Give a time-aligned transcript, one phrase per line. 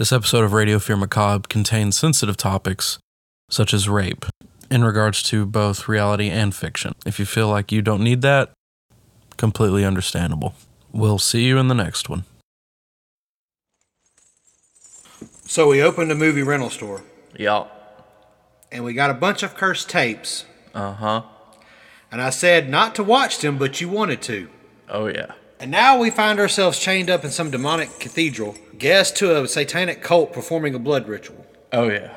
[0.00, 2.98] This episode of Radio Fear Macabre contains sensitive topics
[3.50, 4.24] such as rape
[4.70, 6.94] in regards to both reality and fiction.
[7.04, 8.50] If you feel like you don't need that,
[9.36, 10.54] completely understandable.
[10.90, 12.24] We'll see you in the next one.
[15.44, 17.02] So we opened a movie rental store
[17.36, 17.66] Yeah.
[18.72, 20.46] and we got a bunch of cursed tapes.
[20.74, 21.22] Uh huh.
[22.10, 24.48] And I said not to watch them, but you wanted to.
[24.88, 25.32] Oh, yeah.
[25.60, 30.02] And now we find ourselves chained up in some demonic cathedral, guest to a satanic
[30.02, 31.44] cult performing a blood ritual.
[31.70, 32.16] Oh, yeah.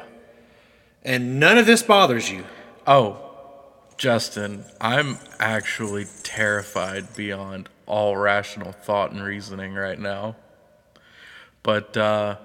[1.04, 2.46] And none of this bothers you.
[2.88, 3.20] Oh,
[3.98, 10.38] Justin, I'm actually terrified beyond all rational thought and reasoning right now.
[11.64, 12.38] But, uh,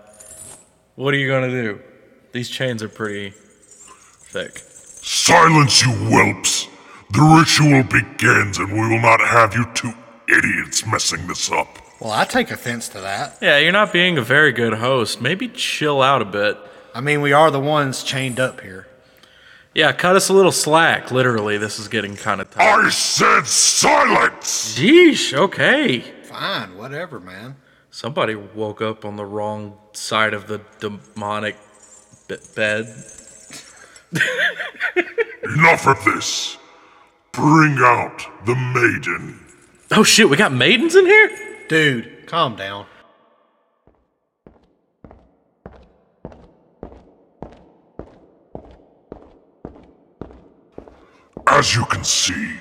[0.97, 1.81] what are you gonna do?
[2.33, 4.59] These chains are pretty thick.
[4.59, 6.67] Silence, you whelps!
[7.13, 9.95] The ritual begins, and we will not have you two
[10.29, 11.79] idiots messing this up.
[12.01, 13.39] Well, I take offense to that.
[13.43, 15.21] Yeah, you're not being a very good host.
[15.21, 16.57] Maybe chill out a bit.
[16.95, 18.87] I mean, we are the ones chained up here.
[19.75, 21.11] Yeah, cut us a little slack.
[21.11, 22.63] Literally, this is getting kind of tough.
[22.63, 24.79] I said silence!
[24.79, 26.01] Yeesh, okay.
[26.25, 27.57] Fine, whatever, man.
[27.91, 31.57] Somebody woke up on the wrong side of the demonic
[32.29, 32.87] b- bed.
[35.43, 36.59] Enough of this.
[37.33, 39.45] Bring out the maiden.
[39.91, 41.31] Oh shit, we got maidens in here?
[41.69, 42.85] Dude, calm down.
[51.47, 52.59] As you can see,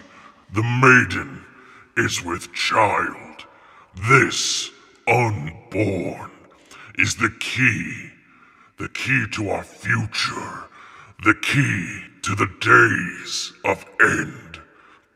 [0.53, 1.43] the maiden
[1.97, 3.45] is with child.
[4.09, 4.71] This,
[5.05, 6.31] unborn,
[6.97, 8.11] is the key.
[8.77, 10.69] The key to our future.
[11.25, 14.46] The key to the days of end.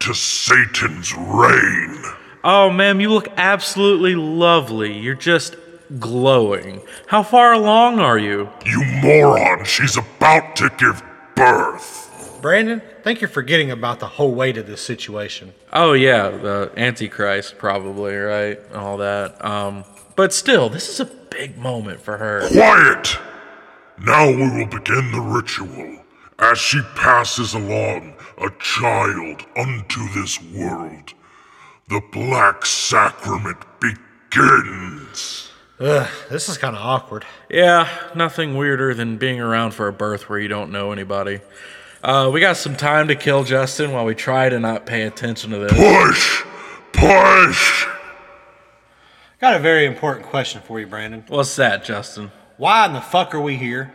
[0.02, 2.04] To Satan's reign.
[2.44, 4.98] Oh, ma'am, you look absolutely lovely.
[4.98, 5.56] You're just
[6.00, 6.82] glowing.
[7.06, 8.50] How far along are you?
[8.66, 11.04] You moron, she's about to give
[11.36, 12.40] birth.
[12.42, 15.54] Brandon, I think you're forgetting about the whole weight of this situation.
[15.72, 18.60] Oh yeah, the Antichrist probably, right?
[18.70, 19.44] And all that.
[19.46, 19.84] Um,
[20.16, 22.48] but still, this is a big moment for her.
[22.48, 23.20] Quiet!
[24.00, 26.01] Now we will begin the ritual.
[26.42, 31.14] As she passes along a child unto this world,
[31.88, 35.52] the Black Sacrament begins.
[35.80, 37.26] Ugh, this is kind of awkward.
[37.48, 41.42] Yeah, nothing weirder than being around for a birth where you don't know anybody.
[42.04, 45.52] Uh, we got some time to kill Justin while we try to not pay attention
[45.52, 45.74] to this.
[45.74, 46.44] Push!
[46.92, 47.86] Push!
[49.40, 51.24] Got a very important question for you, Brandon.
[51.28, 52.32] What's that, Justin?
[52.58, 53.94] Why in the fuck are we here?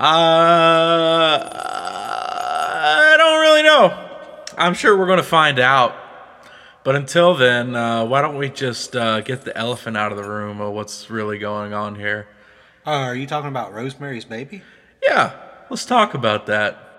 [0.00, 3.92] Uh, I don't really know.
[4.56, 5.94] I'm sure we're going to find out.
[6.84, 10.24] But until then, uh, why don't we just uh, get the elephant out of the
[10.24, 12.26] room of what's really going on here?
[12.86, 14.62] Uh, are you talking about Rosemary's Baby?
[15.02, 15.34] Yeah,
[15.68, 16.89] let's talk about that.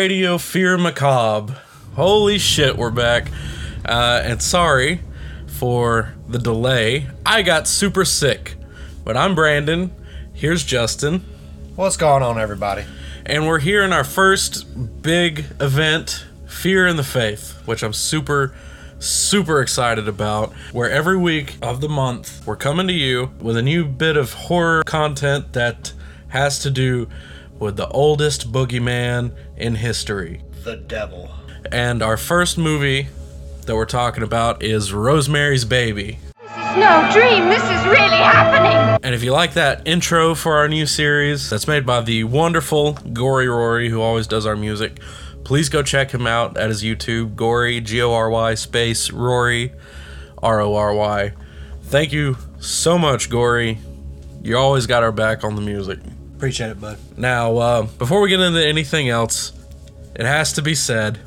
[0.00, 1.54] Radio Fear Macabre.
[1.94, 3.30] Holy shit, we're back.
[3.84, 5.02] Uh, and sorry
[5.46, 7.06] for the delay.
[7.26, 8.54] I got super sick.
[9.04, 9.92] But I'm Brandon.
[10.32, 11.22] Here's Justin.
[11.76, 12.86] What's going on, everybody?
[13.26, 18.54] And we're here in our first big event, Fear in the Faith, which I'm super,
[19.00, 20.54] super excited about.
[20.72, 24.32] Where every week of the month, we're coming to you with a new bit of
[24.32, 25.92] horror content that
[26.28, 27.06] has to do
[27.60, 30.42] with the oldest boogeyman in history.
[30.64, 31.30] The devil.
[31.70, 33.08] And our first movie
[33.66, 36.18] that we're talking about is Rosemary's Baby.
[36.40, 38.98] This is no dream, this is really happening!
[39.04, 42.94] And if you like that intro for our new series that's made by the wonderful
[43.12, 44.98] Gory Rory, who always does our music,
[45.44, 49.72] please go check him out at his YouTube, Gory, G O R Y space Rory,
[50.42, 51.32] R O R Y.
[51.82, 53.78] Thank you so much, Gory.
[54.42, 55.98] You always got our back on the music.
[56.40, 56.98] Appreciate it, bud.
[57.18, 59.52] Now, uh, before we get into anything else,
[60.14, 61.18] it has to be said.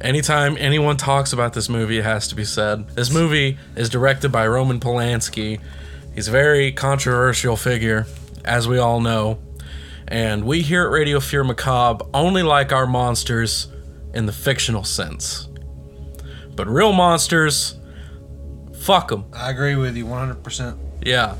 [0.00, 2.88] Anytime anyone talks about this movie, it has to be said.
[2.90, 5.60] This movie is directed by Roman Polanski.
[6.14, 8.06] He's a very controversial figure,
[8.44, 9.38] as we all know.
[10.06, 13.66] And we here at Radio Fear Macabre only like our monsters
[14.14, 15.48] in the fictional sense.
[16.54, 17.76] But real monsters
[18.86, 19.24] Fuck them.
[19.32, 20.78] I agree with you 100%.
[21.02, 21.34] Yeah.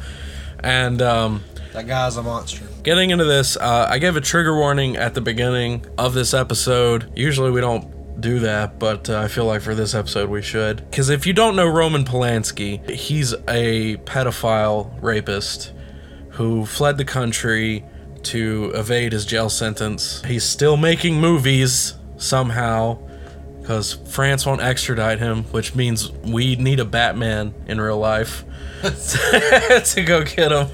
[0.58, 1.44] And um,
[1.76, 2.64] That guy's a monster.
[2.82, 7.12] getting into this, uh, I gave a trigger warning at the beginning of this episode.
[7.14, 10.88] Usually we don't do that, but uh, I feel like for this episode we should.
[10.88, 15.74] Because if you don't know Roman Polanski, he's a pedophile rapist
[16.30, 17.84] who fled the country
[18.22, 20.24] to evade his jail sentence.
[20.24, 23.06] He's still making movies somehow
[23.60, 28.44] because France won't extradite him, which means we need a Batman in real life
[28.82, 30.68] to go get him.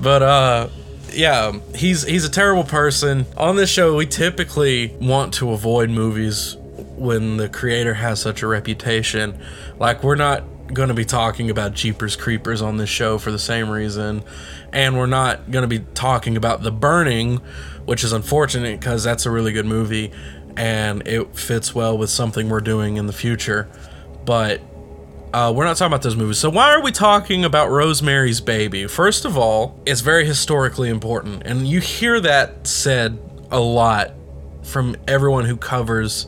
[0.00, 0.68] But uh
[1.12, 3.26] yeah, he's he's a terrible person.
[3.36, 6.56] On this show, we typically want to avoid movies
[6.96, 9.38] when the creator has such a reputation.
[9.78, 13.38] Like we're not going to be talking about Jeepers Creepers on this show for the
[13.38, 14.22] same reason,
[14.72, 17.36] and we're not going to be talking about The Burning,
[17.86, 20.12] which is unfortunate because that's a really good movie
[20.58, 23.68] and it fits well with something we're doing in the future.
[24.24, 24.60] But
[25.32, 26.38] uh, we're not talking about those movies.
[26.38, 28.86] So why are we talking about Rosemary's Baby?
[28.86, 33.18] First of all, it's very historically important, and you hear that said
[33.50, 34.12] a lot
[34.62, 36.26] from everyone who covers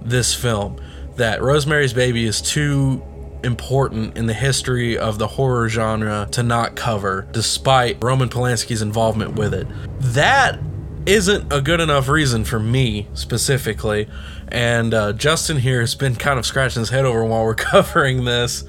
[0.00, 0.80] this film
[1.16, 3.02] that Rosemary's Baby is too
[3.42, 9.34] important in the history of the horror genre to not cover, despite Roman Polanski's involvement
[9.34, 9.66] with it.
[10.00, 10.58] That
[11.06, 14.08] isn't a good enough reason for me specifically.
[14.48, 18.24] And uh, Justin here has been kind of scratching his head over while we're covering
[18.24, 18.64] this.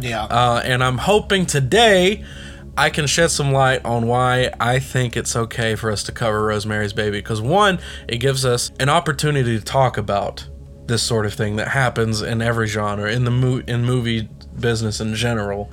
[0.00, 0.24] Yeah.
[0.24, 2.24] Uh, and I'm hoping today
[2.76, 6.44] I can shed some light on why I think it's okay for us to cover
[6.44, 7.18] Rosemary's Baby.
[7.18, 10.46] Because, one, it gives us an opportunity to talk about
[10.86, 14.28] this sort of thing that happens in every genre, in the mo- in movie
[14.58, 15.70] business in general.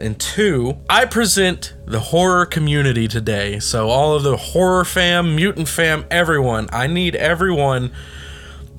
[0.00, 3.58] And two, I present the horror community today.
[3.60, 7.92] So, all of the horror fam, mutant fam, everyone, I need everyone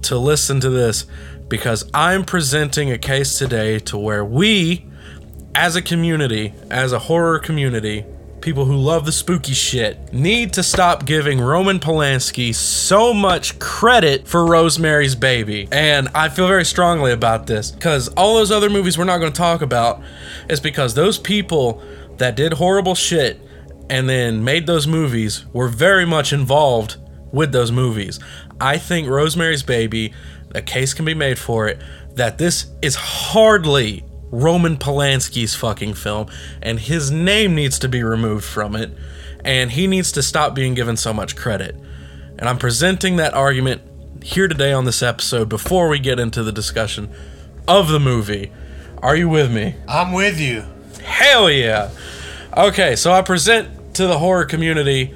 [0.03, 1.05] to listen to this
[1.47, 4.85] because I'm presenting a case today to where we,
[5.55, 8.05] as a community, as a horror community,
[8.43, 14.27] people who love the spooky shit, need to stop giving Roman Polanski so much credit
[14.27, 15.69] for Rosemary's Baby.
[15.71, 19.31] And I feel very strongly about this because all those other movies we're not going
[19.31, 20.01] to talk about
[20.49, 21.81] is because those people
[22.17, 23.39] that did horrible shit
[23.89, 26.97] and then made those movies were very much involved
[27.31, 28.19] with those movies.
[28.59, 30.13] I think Rosemary's Baby,
[30.53, 31.81] a case can be made for it
[32.15, 36.27] that this is hardly Roman Polanski's fucking film,
[36.59, 38.91] and his name needs to be removed from it,
[39.45, 41.75] and he needs to stop being given so much credit.
[42.39, 43.83] And I'm presenting that argument
[44.23, 47.11] here today on this episode before we get into the discussion
[47.67, 48.51] of the movie.
[49.03, 49.75] Are you with me?
[49.87, 50.65] I'm with you.
[51.03, 51.91] Hell yeah.
[52.57, 55.13] Okay, so I present to the horror community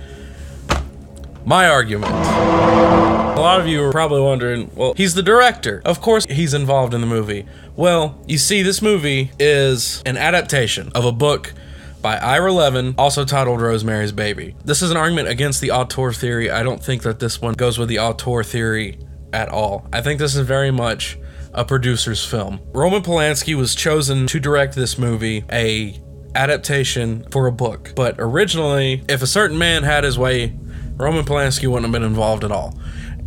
[1.43, 2.13] my argument.
[2.13, 5.81] A lot of you are probably wondering, well, he's the director.
[5.85, 7.47] Of course, he's involved in the movie.
[7.77, 11.53] Well, you see, this movie is an adaptation of a book
[12.01, 14.56] by Ira Levin, also titled Rosemary's Baby.
[14.65, 16.50] This is an argument against the auteur theory.
[16.50, 18.97] I don't think that this one goes with the auteur theory
[19.31, 19.88] at all.
[19.94, 21.19] I think this is very much
[21.53, 22.62] a producer's film.
[22.74, 26.01] Roman Polanski was chosen to direct this movie, a
[26.33, 27.94] adaptation for a book.
[27.95, 30.57] But originally, if a certain man had his way,
[30.95, 32.74] Roman Polanski wouldn't have been involved at all.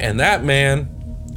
[0.00, 0.88] And that man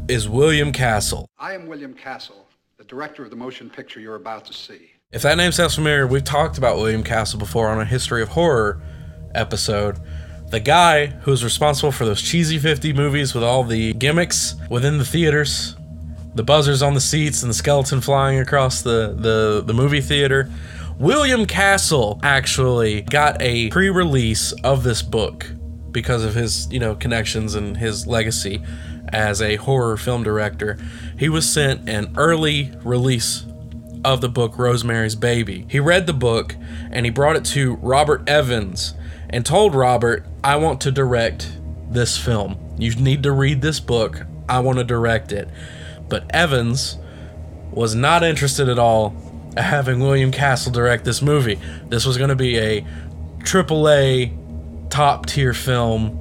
[0.10, 1.28] is William Castle.
[1.38, 2.48] I am William Castle,
[2.84, 4.92] the director of the motion picture you're about to see.
[5.14, 8.30] If that name sounds familiar, we've talked about William Castle before on a History of
[8.30, 8.82] Horror
[9.34, 10.00] episode.
[10.50, 15.06] The guy who's responsible for those cheesy 50 movies with all the gimmicks within the
[15.06, 15.78] theaters,
[16.36, 20.52] the buzzers on the seats and the skeleton flying across the, the, the movie theater.
[21.00, 25.46] William Castle actually got a pre-release of this book
[25.92, 28.62] because of his, you know, connections and his legacy
[29.14, 30.78] as a horror film director.
[31.18, 33.46] He was sent an early release
[34.04, 35.66] of the book Rosemary's Baby.
[35.70, 36.56] He read the book
[36.92, 38.96] and he brought it to Robert Evans
[39.30, 41.58] and told Robert, I want to direct
[41.90, 42.58] this film.
[42.78, 44.26] You need to read this book.
[44.50, 45.48] I want to direct it.
[46.10, 46.98] But Evans
[47.72, 49.16] was not interested at all
[49.56, 51.60] at having William Castle direct this movie.
[51.88, 52.86] This was going to be a
[53.44, 54.34] triple A
[54.90, 56.20] top tier film,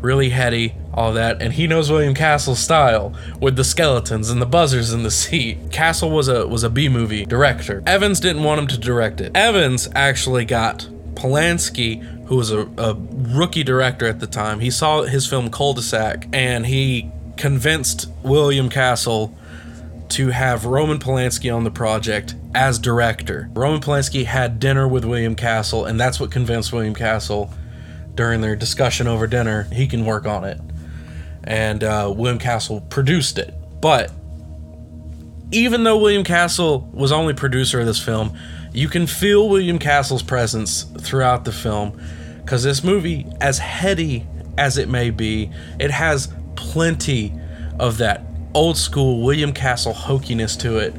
[0.00, 1.42] really heady, all that.
[1.42, 5.70] And he knows William Castle's style with the skeletons and the buzzers in the seat.
[5.70, 7.82] Castle was a was a B movie director.
[7.86, 9.36] Evans didn't want him to direct it.
[9.36, 14.60] Evans actually got Polanski, who was a, a rookie director at the time.
[14.60, 19.34] He saw his film Cul-de-sac and he convinced William Castle
[20.10, 23.48] to have Roman Polanski on the project as director.
[23.52, 27.50] Roman Polanski had dinner with William Castle, and that's what convinced William Castle
[28.14, 30.60] during their discussion over dinner he can work on it.
[31.44, 33.54] And uh, William Castle produced it.
[33.80, 34.10] But
[35.52, 38.36] even though William Castle was only producer of this film,
[38.72, 42.00] you can feel William Castle's presence throughout the film
[42.42, 44.26] because this movie, as heady
[44.58, 47.32] as it may be, it has plenty
[47.78, 48.22] of that
[48.54, 50.94] old school William Castle hokiness to it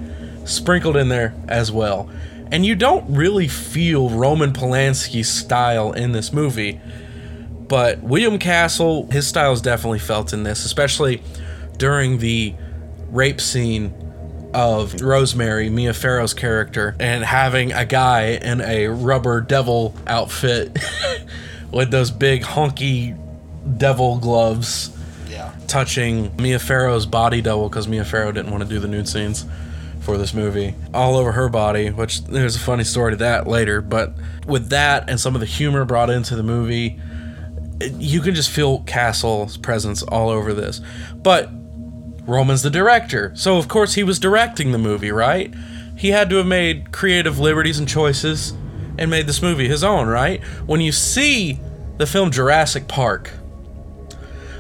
[0.45, 2.09] sprinkled in there as well.
[2.51, 6.79] And you don't really feel Roman Polanski's style in this movie,
[7.67, 11.21] but William Castle, his style is definitely felt in this, especially
[11.77, 12.53] during the
[13.11, 13.93] rape scene
[14.53, 20.77] of Rosemary, Mia Farrow's character, and having a guy in a rubber devil outfit
[21.71, 23.17] with those big honky
[23.77, 24.95] devil gloves
[25.29, 25.51] Yeah.
[25.67, 29.45] touching Mia Farrow's body double because Mia Farrow didn't want to do the nude scenes
[29.99, 33.81] for this movie all over her body, which there's a funny story to that later.
[33.81, 34.13] But
[34.45, 36.99] with that and some of the humor brought into the movie,
[37.81, 40.81] you can just feel Castle's presence all over this.
[41.15, 41.49] But
[42.25, 45.53] Roman's the director, so of course he was directing the movie, right?
[45.97, 48.53] He had to have made creative liberties and choices
[48.97, 50.43] and made this movie his own, right?
[50.65, 51.59] When you see
[51.97, 53.31] the film Jurassic Park,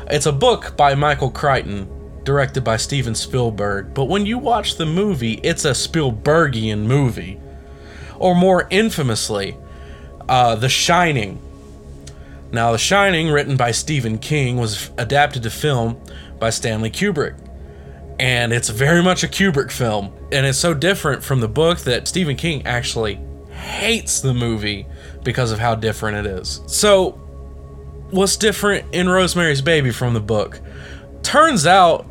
[0.09, 1.89] it's a book by Michael Crichton,
[2.23, 7.39] directed by Steven Spielberg, but when you watch the movie, it's a Spielbergian movie.
[8.17, 9.57] Or more infamously,
[10.29, 11.39] uh, The Shining.
[12.55, 16.01] Now, The Shining, written by Stephen King, was adapted to film
[16.39, 17.37] by Stanley Kubrick.
[18.17, 20.13] And it's very much a Kubrick film.
[20.31, 23.19] And it's so different from the book that Stephen King actually
[23.49, 24.87] hates the movie
[25.23, 26.61] because of how different it is.
[26.67, 27.11] So,
[28.11, 30.61] what's different in Rosemary's Baby from the book?
[31.23, 32.07] Turns out,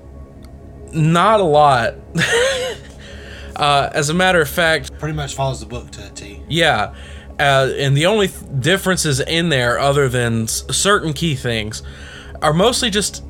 [0.93, 1.95] not a lot.
[3.57, 6.43] uh, as a matter of fact, Pretty much follows the book to a T.
[6.49, 6.95] yeah.
[7.39, 11.83] Uh, and the only th- differences in there, other than s- certain key things,
[12.41, 13.25] are mostly just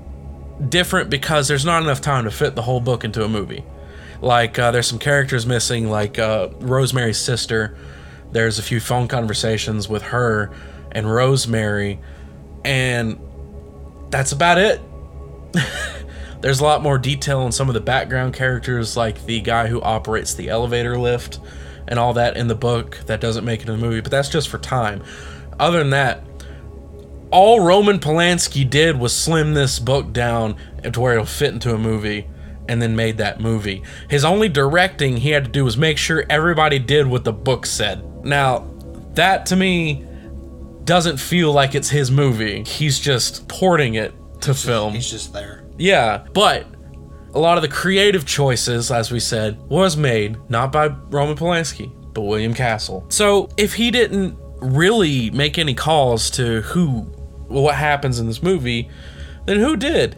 [0.69, 3.65] different because there's not enough time to fit the whole book into a movie.
[4.21, 7.77] Like, uh, there's some characters missing, like uh, Rosemary's sister.
[8.33, 10.51] There's a few phone conversations with her
[10.93, 11.99] and Rosemary,
[12.65, 13.19] and
[14.11, 14.81] that's about it.
[16.41, 19.81] There's a lot more detail on some of the background characters, like the guy who
[19.81, 21.41] operates the elevator lift
[21.89, 24.29] and all that in the book that doesn't make it in the movie, but that's
[24.29, 25.03] just for time.
[25.59, 26.25] Other than that,
[27.31, 31.79] all Roman Polanski did was slim this book down to where it'll fit into a
[31.79, 32.29] movie
[32.69, 33.83] and then made that movie.
[34.09, 37.67] His only directing he had to do was make sure everybody did what the book
[37.67, 38.25] said.
[38.25, 38.71] Now,
[39.15, 40.05] that to me
[40.85, 42.63] doesn't feel like it's his movie.
[42.65, 44.95] He's just porting it to film.
[44.95, 45.65] He's just there.
[45.77, 46.67] Yeah, but
[47.35, 51.93] a lot of the creative choices, as we said, was made not by Roman Polanski,
[52.15, 53.05] but William Castle.
[53.09, 57.01] So if he didn't really make any calls to who,
[57.49, 58.89] what happens in this movie,
[59.47, 60.17] then who did?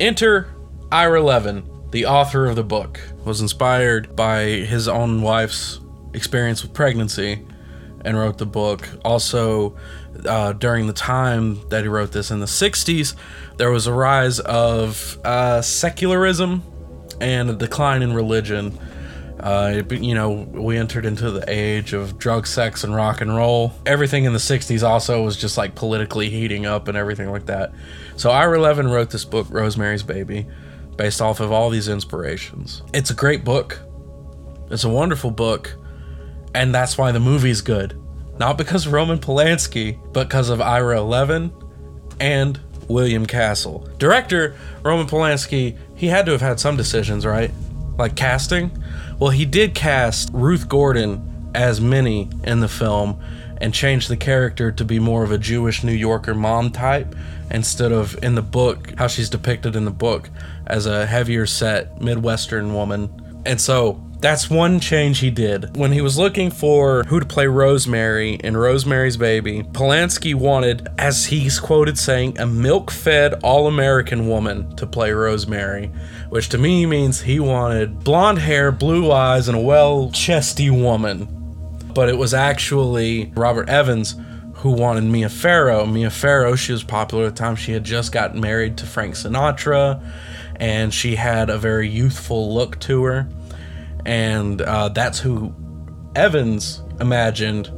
[0.00, 0.48] Enter
[0.90, 5.80] Ira Levin, the author of the book, was inspired by his own wife's
[6.14, 7.46] experience with pregnancy
[8.04, 8.88] and wrote the book.
[9.04, 9.76] Also,
[10.26, 13.14] uh, during the time that he wrote this in the 60s,
[13.56, 16.62] there was a rise of uh, secularism
[17.20, 18.78] and a decline in religion.
[19.40, 23.72] Uh, you know, we entered into the age of drug, sex, and rock and roll.
[23.84, 27.72] Everything in the 60s also was just like politically heating up and everything like that.
[28.16, 30.46] So, Ira Levin wrote this book, Rosemary's Baby,
[30.96, 32.82] based off of all these inspirations.
[32.94, 33.80] It's a great book,
[34.70, 35.76] it's a wonderful book
[36.54, 38.00] and that's why the movie's good.
[38.38, 41.52] Not because Roman Polanski, but because of Ira Levin
[42.20, 43.88] and William Castle.
[43.98, 47.50] Director Roman Polanski, he had to have had some decisions, right?
[47.96, 48.70] Like casting?
[49.18, 53.22] Well, he did cast Ruth Gordon as Minnie in the film
[53.58, 57.14] and changed the character to be more of a Jewish New Yorker mom type
[57.50, 60.28] instead of in the book, how she's depicted in the book
[60.66, 63.42] as a heavier set Midwestern woman.
[63.46, 65.76] And so that's one change he did.
[65.76, 71.26] When he was looking for who to play Rosemary in Rosemary's Baby, Polanski wanted, as
[71.26, 75.88] he's quoted saying, a milk fed all American woman to play Rosemary,
[76.30, 81.28] which to me means he wanted blonde hair, blue eyes, and a well chesty woman.
[81.92, 84.16] But it was actually Robert Evans
[84.54, 85.84] who wanted Mia Farrow.
[85.84, 87.56] Mia Farrow, she was popular at the time.
[87.56, 90.02] She had just gotten married to Frank Sinatra,
[90.56, 93.28] and she had a very youthful look to her
[94.06, 95.54] and uh, that's who
[96.14, 97.70] Evans imagined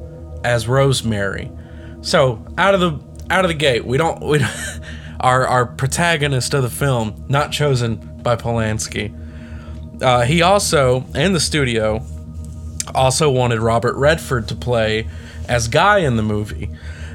[0.45, 1.51] as Rosemary.
[2.03, 4.41] So out of the out of the gate, we don't we
[5.21, 9.23] our our protagonist of the film not chosen by Polanski.
[10.03, 12.05] Uh, he also and the studio
[12.95, 15.09] also wanted Robert Redford to play
[15.49, 16.71] as Guy in the movie.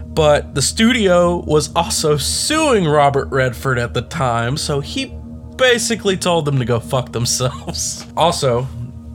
[0.05, 5.05] But the studio was also suing Robert Redford at the time, so he
[5.55, 8.05] basically told them to go fuck themselves.
[8.17, 8.67] Also,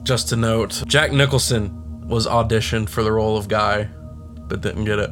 [0.06, 3.88] Just to note, Jack Nicholson was auditioned for the role of Guy,
[4.46, 5.10] but didn't get it.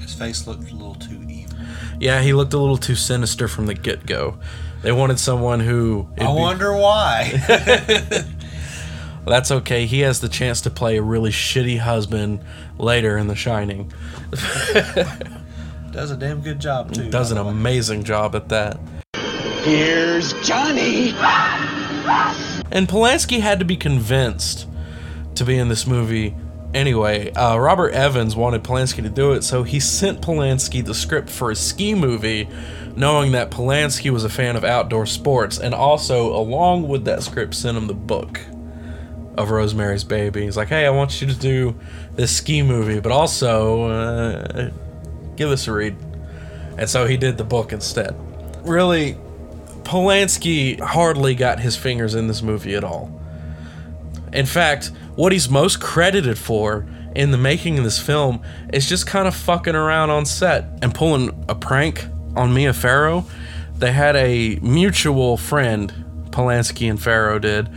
[0.00, 1.54] His face looked a little too evil.
[2.00, 4.38] Yeah, he looked a little too sinister from the get go.
[4.80, 6.08] They wanted someone who.
[6.18, 7.32] I it'd be- wonder why.
[9.26, 9.84] That's okay.
[9.84, 12.42] He has the chance to play a really shitty husband
[12.78, 13.92] later in The Shining.
[15.92, 17.10] Does a damn good job too.
[17.10, 17.50] Does an way.
[17.50, 18.78] amazing job at that.
[19.64, 21.12] Here's Johnny.
[22.70, 24.66] And Polanski had to be convinced
[25.34, 26.34] to be in this movie
[26.74, 27.32] anyway.
[27.32, 31.50] Uh, Robert Evans wanted Polanski to do it, so he sent Polanski the script for
[31.50, 32.48] a ski movie,
[32.96, 37.54] knowing that Polanski was a fan of outdoor sports, and also, along with that script,
[37.54, 38.40] sent him the book
[39.36, 40.42] of Rosemary's Baby.
[40.42, 41.78] He's like, hey, I want you to do
[42.16, 44.70] this ski movie, but also uh,
[45.36, 45.96] give this a read.
[46.76, 48.16] And so he did the book instead.
[48.64, 49.16] Really,
[49.88, 53.10] Polanski hardly got his fingers in this movie at all.
[54.34, 56.84] In fact, what he's most credited for
[57.16, 60.94] in the making of this film is just kind of fucking around on set and
[60.94, 62.04] pulling a prank
[62.36, 63.24] on Mia Farrow.
[63.78, 65.90] They had a mutual friend,
[66.32, 67.70] Polanski and Farrow did,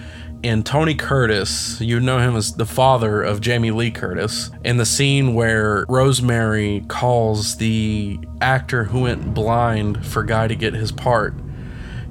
[0.43, 1.79] in Tony Curtis.
[1.79, 4.51] You know him as the father of Jamie Lee Curtis.
[4.65, 10.73] In the scene where Rosemary calls the actor who went blind for Guy to get
[10.73, 11.33] his part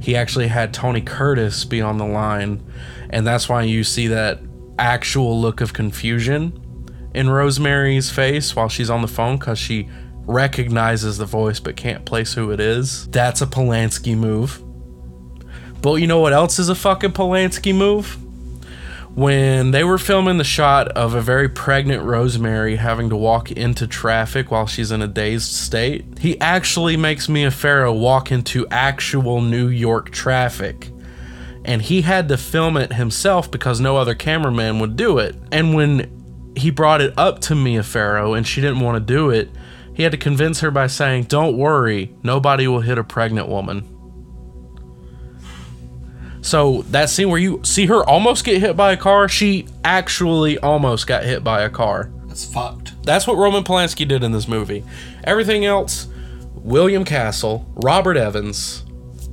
[0.01, 2.63] he actually had Tony Curtis be on the line,
[3.11, 4.41] and that's why you see that
[4.79, 6.59] actual look of confusion
[7.15, 9.89] in Rosemary's face while she's on the phone because she
[10.25, 13.07] recognizes the voice but can't place who it is.
[13.09, 14.63] That's a Polanski move.
[15.83, 18.17] But you know what else is a fucking Polanski move?
[19.15, 23.87] When they were filming the shot of a very pregnant Rosemary having to walk into
[23.89, 29.41] traffic while she's in a dazed state, he actually makes Mia Farrow walk into actual
[29.41, 30.91] New York traffic.
[31.65, 35.35] And he had to film it himself because no other cameraman would do it.
[35.51, 39.31] And when he brought it up to Mia Farrow and she didn't want to do
[39.31, 39.51] it,
[39.93, 44.00] he had to convince her by saying, Don't worry, nobody will hit a pregnant woman.
[46.43, 50.59] So that scene where you see her almost get hit by a car, she actually
[50.59, 52.11] almost got hit by a car.
[52.27, 53.03] That's fucked.
[53.03, 54.85] That's what Roman Polanski did in this movie.
[55.25, 56.09] Everything else,
[56.55, 58.85] William Castle, Robert Evans,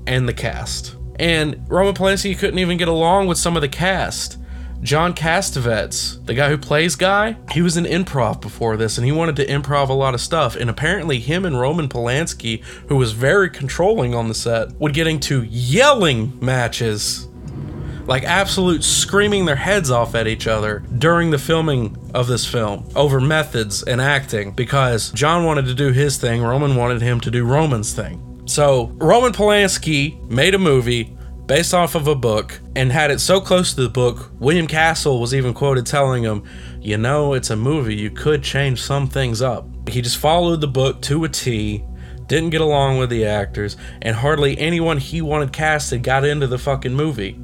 [0.06, 0.96] and the cast.
[1.20, 4.38] And Roman Polanski couldn't even get along with some of the cast.
[4.82, 9.12] John Cassavetes, the guy who plays Guy, he was in improv before this and he
[9.12, 10.56] wanted to improv a lot of stuff.
[10.56, 15.08] And apparently, him and Roman Polanski, who was very controlling on the set, would get
[15.08, 17.28] into yelling matches
[18.06, 22.88] like absolute screaming their heads off at each other during the filming of this film
[22.96, 27.32] over methods and acting because John wanted to do his thing, Roman wanted him to
[27.32, 28.24] do Roman's thing.
[28.46, 31.17] So, Roman Polanski made a movie
[31.48, 35.20] based off of a book and had it so close to the book, William Castle
[35.20, 36.44] was even quoted telling him,
[36.82, 39.66] You know, it's a movie, you could change some things up.
[39.90, 41.84] He just followed the book to a T,
[42.28, 46.58] didn't get along with the actors, and hardly anyone he wanted casted got into the
[46.58, 47.40] fucking movie.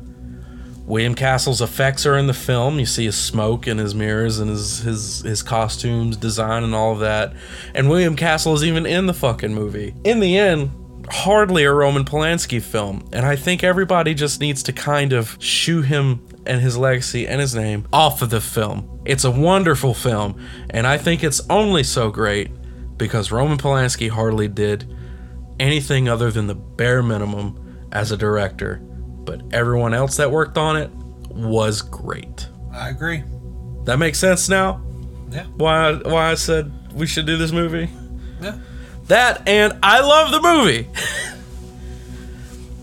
[0.85, 2.77] William Castle's effects are in the film.
[2.77, 6.91] You see his smoke and his mirrors and his his his costumes, design, and all
[6.91, 7.33] of that.
[7.73, 9.95] And William Castle is even in the fucking movie.
[10.03, 10.71] In the end,
[11.09, 15.81] hardly a Roman Polanski film, and I think everybody just needs to kind of shoo
[15.81, 19.01] him and his legacy and his name off of the film.
[19.05, 20.39] It's a wonderful film,
[20.69, 22.51] and I think it's only so great
[22.97, 24.93] because Roman Polanski hardly did
[25.59, 30.77] anything other than the bare minimum as a director, but everyone else that worked on
[30.77, 30.89] it
[31.29, 32.47] was great.
[32.73, 33.23] I agree.
[33.85, 34.81] That makes sense now?
[35.29, 35.45] Yeah.
[35.57, 37.89] Why why I said we should do this movie?
[38.41, 38.57] Yeah.
[39.07, 40.87] That and I love the movie.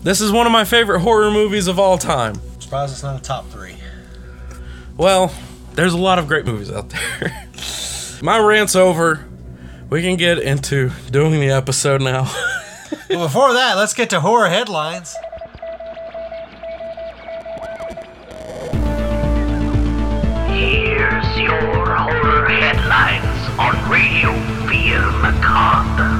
[0.03, 2.35] this is one of my favorite horror movies of all time.
[2.59, 3.75] Surprised it's not a top three.
[4.97, 5.33] Well,
[5.73, 7.47] there's a lot of great movies out there.
[8.21, 9.25] my rant's over.
[9.89, 12.31] We can get into doing the episode now.
[13.07, 15.15] But before that, let's get to horror headlines.
[20.47, 24.40] Here's your horror headlines on Radio
[24.91, 26.11] Fear Macabre.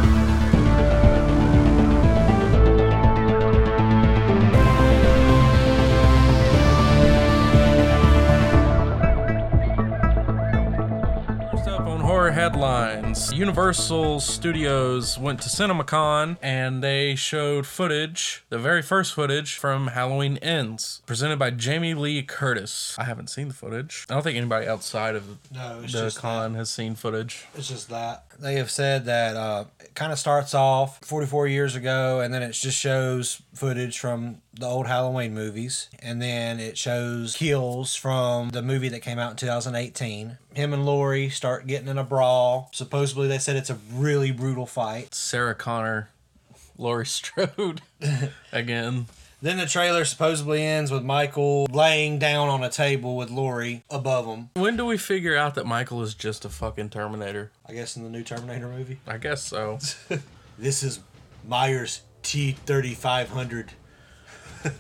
[11.52, 18.58] First up on horror headlines, Universal Studios went to CinemaCon and they showed footage, the
[18.58, 22.96] very first footage from Halloween Ends, presented by Jamie Lee Curtis.
[22.98, 24.06] I haven't seen the footage.
[24.10, 27.48] I don't think anybody outside of No, the just con has seen footage.
[27.54, 28.24] It's just that.
[28.42, 32.42] They have said that uh, it kind of starts off 44 years ago, and then
[32.42, 38.50] it just shows footage from the old Halloween movies, and then it shows kills from
[38.50, 40.40] the movie that came out in 2018.
[40.56, 42.72] Him and Laurie start getting in a brawl.
[42.74, 45.14] Supposedly, they said it's a really brutal fight.
[45.14, 46.10] Sarah Connor,
[46.80, 47.84] Laurie Strode
[48.52, 49.06] again.
[49.44, 54.28] Then the trailer supposedly ends with Michael laying down on a table with Laurie above
[54.28, 54.50] him.
[54.54, 57.52] When do we figure out that Michael is just a fucking Terminator?
[57.68, 59.00] I guess in the new Terminator movie.
[59.08, 59.80] I guess so.
[60.60, 61.00] This is
[61.48, 63.70] Myers T3500.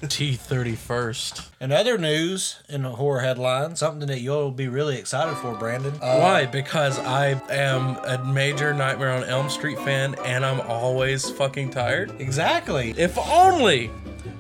[0.10, 1.52] T thirty first.
[1.60, 5.94] In other news, in the horror headline, something that you'll be really excited for, Brandon.
[6.02, 6.46] Uh, Why?
[6.46, 12.12] Because I am a major Nightmare on Elm Street fan, and I'm always fucking tired.
[12.20, 12.94] Exactly.
[12.98, 13.90] If only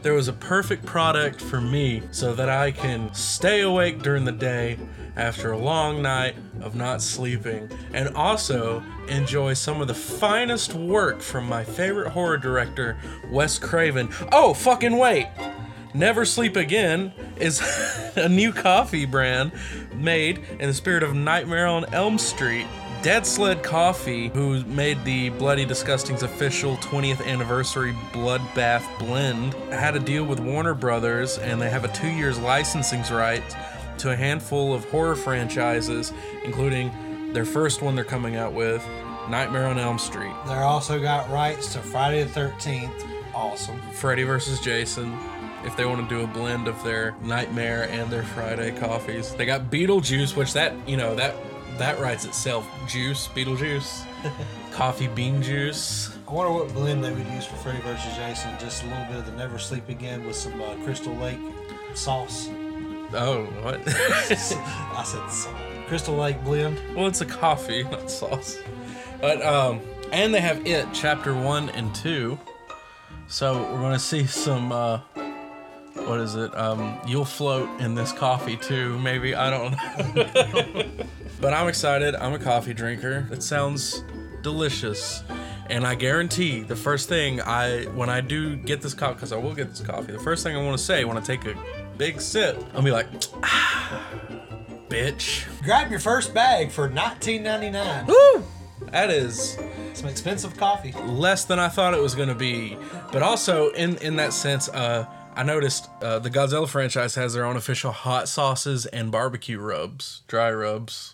[0.02, 4.32] there was a perfect product for me so that I can stay awake during the
[4.32, 4.78] day
[5.16, 11.22] after a long night of not sleeping and also enjoy some of the finest work
[11.22, 12.98] from my favorite horror director,
[13.32, 14.10] Wes Craven.
[14.32, 15.28] Oh, fucking wait!
[15.94, 17.62] Never Sleep Again is
[18.16, 19.52] a new coffee brand
[19.94, 22.68] made in the spirit of Nightmare on Elm Street.
[23.02, 30.00] Dead Sled Coffee, who made the Bloody Disgusting's official 20th anniversary Bloodbath blend, had a
[30.00, 33.42] deal with Warner Brothers and they have a two years licensing right
[34.02, 36.12] to a handful of horror franchises,
[36.44, 36.92] including
[37.34, 38.86] their first one they're coming out with,
[39.30, 43.08] Nightmare on Elm Street, They're also got rights to Friday the 13th.
[43.34, 43.80] Awesome.
[43.94, 44.60] Freddy vs.
[44.60, 45.18] Jason.
[45.64, 49.46] If they want to do a blend of their Nightmare and their Friday coffees, they
[49.46, 51.36] got Beetlejuice, which that you know that
[51.78, 52.68] that writes itself.
[52.88, 54.04] Juice, Beetlejuice,
[54.72, 56.18] coffee bean juice.
[56.28, 58.16] I wonder what blend they would use for Freddy vs.
[58.16, 58.58] Jason.
[58.60, 61.40] Just a little bit of the Never Sleep Again with some uh, Crystal Lake
[61.94, 62.50] sauce.
[63.14, 63.82] Oh, what?
[63.88, 65.48] I said sauce.
[65.88, 66.80] Crystal Lake blend.
[66.96, 68.58] well, it's a coffee, not sauce.
[69.20, 72.40] But um, and they have it chapter one and two.
[73.28, 74.72] So we're gonna see some.
[74.72, 75.00] Uh,
[75.96, 76.56] what is it?
[76.58, 78.98] Um, you'll float in this coffee too.
[79.00, 79.72] Maybe I don't
[80.16, 81.06] know.
[81.42, 82.16] but I'm excited.
[82.16, 83.28] I'm a coffee drinker.
[83.32, 84.04] It sounds
[84.42, 85.24] delicious.
[85.70, 89.38] And I guarantee the first thing I, when I do get this coffee, because I
[89.38, 91.56] will get this coffee, the first thing I want to say when I take a
[92.02, 93.06] big sip, I'll be like,
[93.44, 94.02] ah,
[94.90, 95.46] bitch.
[95.62, 98.08] Grab your first bag for $19.99.
[98.08, 98.44] Woo!
[98.90, 99.56] That is
[99.94, 100.94] Some expensive coffee.
[100.94, 102.76] less than I thought it was going to be.
[103.12, 107.46] But also, in in that sense, uh, I noticed uh, the Godzilla franchise has their
[107.46, 111.14] own official hot sauces and barbecue rubs, dry rubs.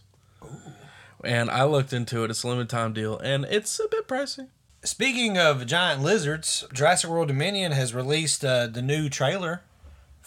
[1.21, 2.29] And I looked into it.
[2.31, 4.47] It's a limited time deal, and it's a bit pricey.
[4.85, 9.63] Speaking of giant lizards, Jurassic World Dominion has released uh, the new trailer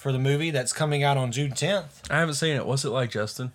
[0.00, 2.10] for the movie that's coming out on June 10th.
[2.10, 2.64] I haven't seen it.
[2.64, 3.52] What's it like, Justin?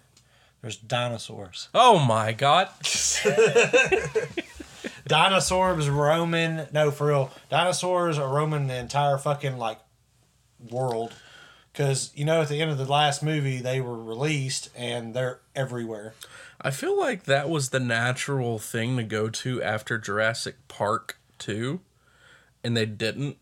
[0.61, 1.69] There's dinosaurs.
[1.73, 2.69] Oh my god!
[5.07, 6.67] Dinosaurs roaming.
[6.71, 7.31] No, for real.
[7.49, 9.79] Dinosaurs are roaming the entire fucking like
[10.69, 11.13] world.
[11.73, 15.39] Because you know, at the end of the last movie, they were released and they're
[15.55, 16.13] everywhere.
[16.61, 21.79] I feel like that was the natural thing to go to after Jurassic Park 2,
[22.63, 23.37] and they didn't.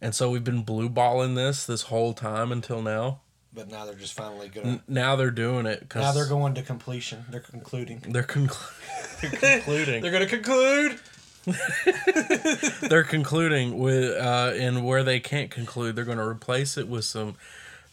[0.00, 3.20] And so we've been blue balling this this whole time until now.
[3.52, 4.68] But now they're just finally gonna.
[4.68, 7.24] N- now they're doing it because now they're going to completion.
[7.30, 8.00] They're concluding.
[8.06, 10.02] They're, conclu- they're concluding.
[10.02, 10.98] They're gonna conclude.
[12.88, 17.04] they're concluding with uh, and where they can't conclude, they're going to replace it with
[17.04, 17.36] some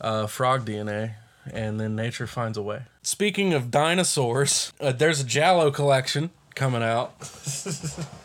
[0.01, 1.13] uh, frog DNA,
[1.51, 2.83] and then nature finds a way.
[3.03, 7.13] Speaking of dinosaurs, uh, there's a Giallo collection coming out.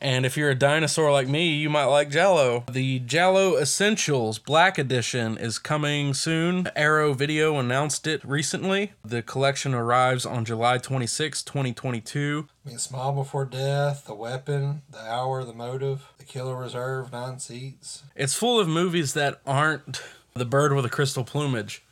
[0.00, 2.64] And if you're a dinosaur like me, you might like Jello.
[2.70, 6.68] The Giallo Essentials Black Edition is coming soon.
[6.76, 8.92] Arrow Video announced it recently.
[9.04, 12.48] The collection arrives on July 26, 2022.
[12.64, 17.40] I mean, Smile Before Death, The Weapon, The Hour, The Motive, The Killer Reserve, Nine
[17.40, 18.04] Seats.
[18.14, 20.00] It's full of movies that aren't
[20.34, 21.82] The Bird with a Crystal Plumage.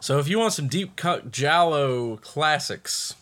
[0.00, 3.14] So if you want some deep cut Giallo classics,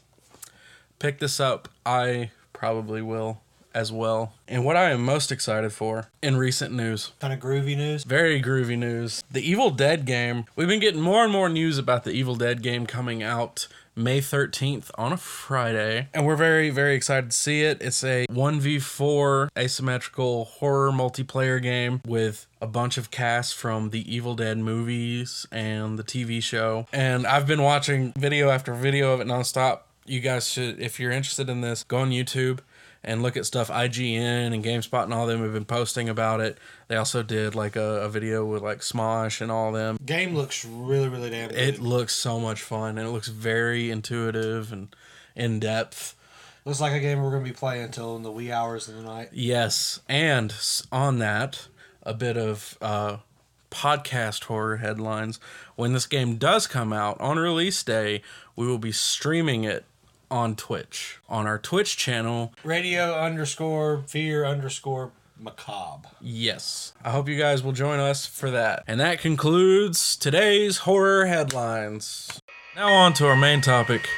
[0.99, 1.69] pick this up.
[1.85, 3.43] I probably will
[3.75, 4.33] as well.
[4.49, 8.05] And what I am most excited for in recent news Kind of groovy news.
[8.05, 9.23] very groovy news.
[9.31, 10.45] The Evil Dead game.
[10.57, 14.21] We've been getting more and more news about the Evil Dead game coming out May
[14.21, 16.09] 13th on a Friday.
[16.15, 17.83] And we're very, very excited to see it.
[17.83, 24.35] It's a 1v4 asymmetrical horror multiplayer game with a bunch of cast from the Evil
[24.35, 26.87] Dead movies and the TV show.
[26.93, 29.81] And I've been watching video after video of it nonstop.
[30.07, 32.61] You guys should, if you're interested in this, go on YouTube
[33.03, 36.59] and look at stuff IGN and GameSpot and all them have been posting about it.
[36.89, 39.99] They also did like a, a video with like Smosh and all them.
[40.05, 41.59] Game looks really, really damn good.
[41.59, 44.95] It looks so much fun and it looks very intuitive and
[45.35, 46.15] in depth.
[46.65, 48.97] Looks like a game we're going to be playing until in the wee hours of
[48.97, 49.31] the night.
[49.33, 50.55] Yes, and
[50.93, 51.69] on that,
[52.03, 53.17] a bit of uh,
[53.71, 55.41] podcast horror headlines.
[55.77, 58.21] When this game does come out on release day,
[58.57, 59.87] we will be streaming it
[60.31, 62.55] on Twitch on our Twitch channel.
[62.65, 66.09] Radio underscore fear underscore macabre.
[66.21, 68.85] Yes, I hope you guys will join us for that.
[68.87, 72.41] And that concludes today's horror headlines.
[72.77, 74.09] Now on to our main topic,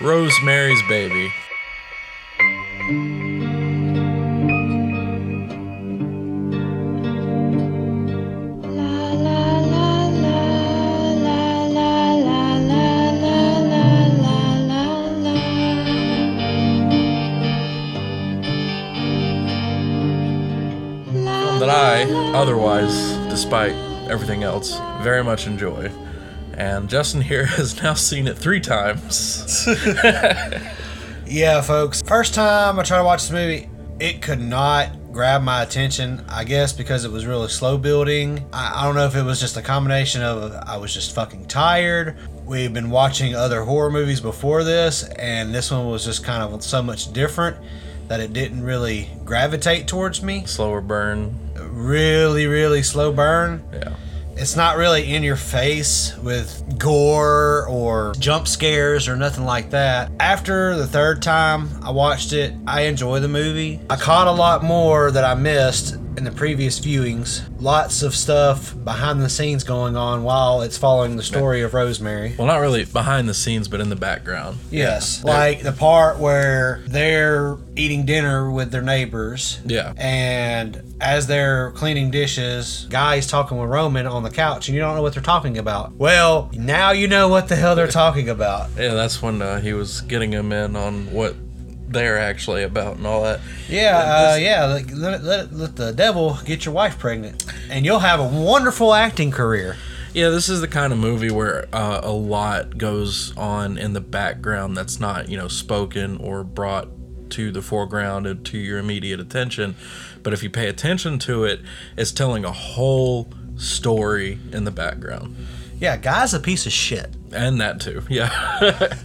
[0.00, 1.32] Rosemary's Baby.
[22.34, 23.72] Otherwise, despite
[24.10, 25.90] everything else, very much enjoy.
[26.54, 29.66] And Justin here has now seen it three times.
[31.26, 32.02] Yeah, folks.
[32.02, 33.68] First time I tried to watch this movie,
[33.98, 36.22] it could not grab my attention.
[36.28, 38.46] I guess because it was really slow building.
[38.52, 41.46] I, I don't know if it was just a combination of I was just fucking
[41.46, 42.16] tired.
[42.44, 46.62] We've been watching other horror movies before this, and this one was just kind of
[46.62, 47.56] so much different
[48.08, 50.44] that it didn't really gravitate towards me.
[50.44, 51.43] Slower burn.
[51.74, 53.64] Really, really slow burn.
[53.72, 53.96] Yeah.
[54.36, 60.10] It's not really in your face with gore or jump scares or nothing like that.
[60.18, 63.80] After the third time I watched it, I enjoy the movie.
[63.90, 67.42] I caught a lot more that I missed in the previous viewings.
[67.60, 72.34] Lots of stuff behind the scenes going on while it's following the story of Rosemary.
[72.36, 74.58] Well, not really behind the scenes, but in the background.
[74.70, 75.24] Yes.
[75.24, 79.60] Like the part where they're eating dinner with their neighbors.
[79.64, 79.92] Yeah.
[79.96, 84.94] And as they're cleaning dishes, guys talking with Roman on the couch, and you don't
[84.94, 85.92] know what they're talking about.
[85.92, 88.70] Well, now you know what the hell they're talking about.
[88.76, 91.34] Yeah, that's when uh, he was getting him in on what
[91.94, 93.40] they're actually about and all that.
[93.68, 94.66] Yeah, uh, yeah.
[94.66, 98.92] Let, let, let, let the devil get your wife pregnant, and you'll have a wonderful
[98.92, 99.76] acting career.
[100.12, 104.00] Yeah, this is the kind of movie where uh, a lot goes on in the
[104.00, 106.88] background that's not, you know, spoken or brought
[107.30, 109.74] to the foreground and to your immediate attention.
[110.22, 111.60] But if you pay attention to it,
[111.96, 115.34] it's telling a whole story in the background.
[115.80, 117.10] Yeah, guy's a piece of shit.
[117.32, 118.30] And that too, yeah.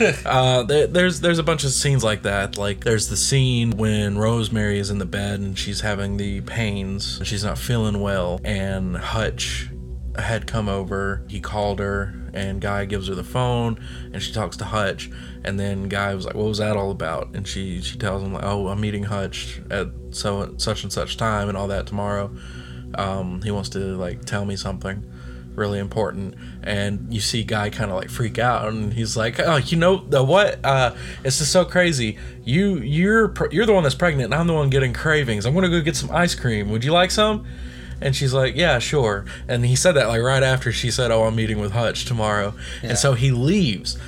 [0.26, 2.56] uh, there, there's there's a bunch of scenes like that.
[2.56, 7.20] Like there's the scene when Rosemary is in the bed and she's having the pains.
[7.24, 9.68] She's not feeling well, and Hutch
[10.16, 11.24] had come over.
[11.28, 13.78] He called her, and Guy gives her the phone,
[14.12, 15.10] and she talks to Hutch.
[15.44, 18.32] And then Guy was like, "What was that all about?" And she she tells him
[18.32, 22.34] like, "Oh, I'm meeting Hutch at so such and such time and all that tomorrow.
[22.94, 25.04] Um, he wants to like tell me something."
[25.56, 26.34] Really important.
[26.62, 29.96] And you see guy kind of like freak out and he's like oh you know
[29.96, 30.64] the what?
[30.64, 32.18] Uh it's just so crazy.
[32.44, 35.46] You you're you're the one that's pregnant and i'm the one getting cravings.
[35.46, 36.70] I'm gonna go get some ice cream.
[36.70, 37.46] Would you like some?
[38.00, 39.24] And she's like yeah sure.
[39.48, 42.54] And he said that like right after she said oh i'm meeting with hutch tomorrow.
[42.82, 43.98] And so he leaves.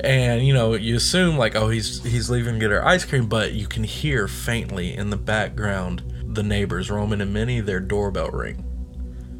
[0.00, 3.28] And you know you assume like oh he's he's leaving to get her ice cream
[3.28, 8.30] but you can hear faintly in the background the neighbors roman and minnie their doorbell
[8.30, 8.64] ring.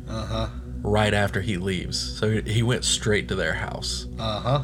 [0.09, 0.49] Uh-huh.
[0.83, 2.19] Right after he leaves.
[2.19, 4.07] So he went straight to their house.
[4.19, 4.63] Uh-huh.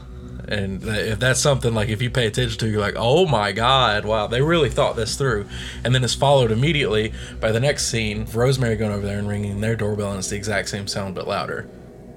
[0.48, 4.06] And if that's something like if you pay attention to, you're like, oh my god,
[4.06, 5.46] wow, they really thought this through.
[5.84, 9.28] And then it's followed immediately by the next scene, of Rosemary going over there and
[9.28, 11.68] ringing their doorbell, and it's the exact same sound but louder.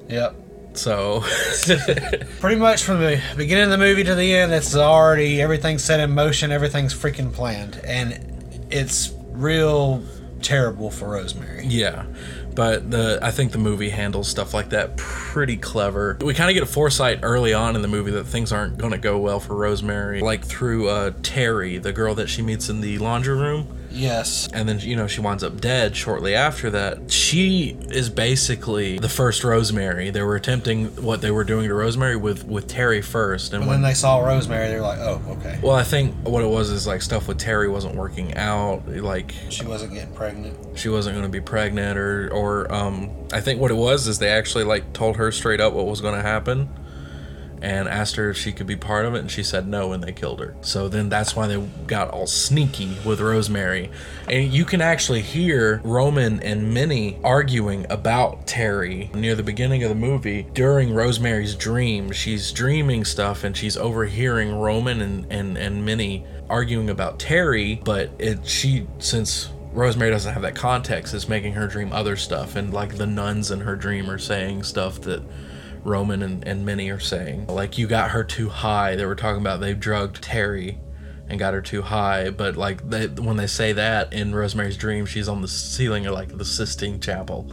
[0.07, 0.35] Yep.
[0.73, 1.21] So
[2.39, 5.99] Pretty much from the beginning of the movie to the end, it's already everything's set
[5.99, 10.01] in motion, everything's freaking planned, and it's real
[10.41, 11.65] terrible for Rosemary.
[11.67, 12.05] Yeah.
[12.55, 16.17] But the I think the movie handles stuff like that pretty clever.
[16.21, 18.91] We kind of get a foresight early on in the movie that things aren't going
[18.91, 22.81] to go well for Rosemary, like through uh, Terry, the girl that she meets in
[22.81, 23.67] the laundry room.
[23.91, 24.47] Yes.
[24.53, 29.09] and then you know she winds up dead shortly after that she is basically the
[29.09, 33.53] first rosemary they were attempting what they were doing to rosemary with with terry first
[33.53, 35.59] and But when then they saw Rosemary, they're like, oh, okay.
[35.61, 39.33] well i think what it was is like stuff with terry wasn't working out like
[39.49, 40.57] She wasn't getting pregnant.
[40.77, 44.19] she wasn't going to be pregnant or or um i think what it was is
[44.19, 46.69] they actually like told her straight up what was going to happen
[47.61, 50.03] and asked her if she could be part of it and she said no and
[50.03, 53.89] they killed her so then that's why they got all sneaky with rosemary
[54.27, 59.89] and you can actually hear roman and minnie arguing about terry near the beginning of
[59.89, 65.85] the movie during rosemary's dream she's dreaming stuff and she's overhearing roman and and, and
[65.85, 71.13] minnie arguing about terry but it she since Rosemary doesn't have that context.
[71.13, 74.63] It's making her dream other stuff, and like the nuns in her dream are saying
[74.63, 75.23] stuff that
[75.83, 77.47] Roman and, and are saying.
[77.47, 78.95] Like, you got her too high.
[78.95, 80.79] They were talking about they've drugged Terry
[81.31, 82.29] and got her too high.
[82.29, 86.13] But like they, when they say that in Rosemary's Dream, she's on the ceiling of
[86.13, 87.49] like the Sistine Chapel.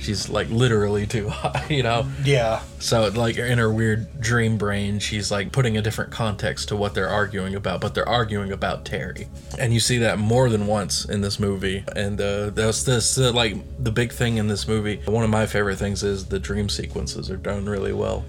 [0.00, 2.08] She's like literally too high, you know.
[2.24, 2.62] Yeah.
[2.78, 6.94] So like in her weird dream brain, she's like putting a different context to what
[6.94, 11.04] they're arguing about, but they're arguing about Terry, and you see that more than once
[11.04, 11.84] in this movie.
[11.94, 15.00] And uh, that's this uh, like the big thing in this movie.
[15.04, 18.24] One of my favorite things is the dream sequences are done really well.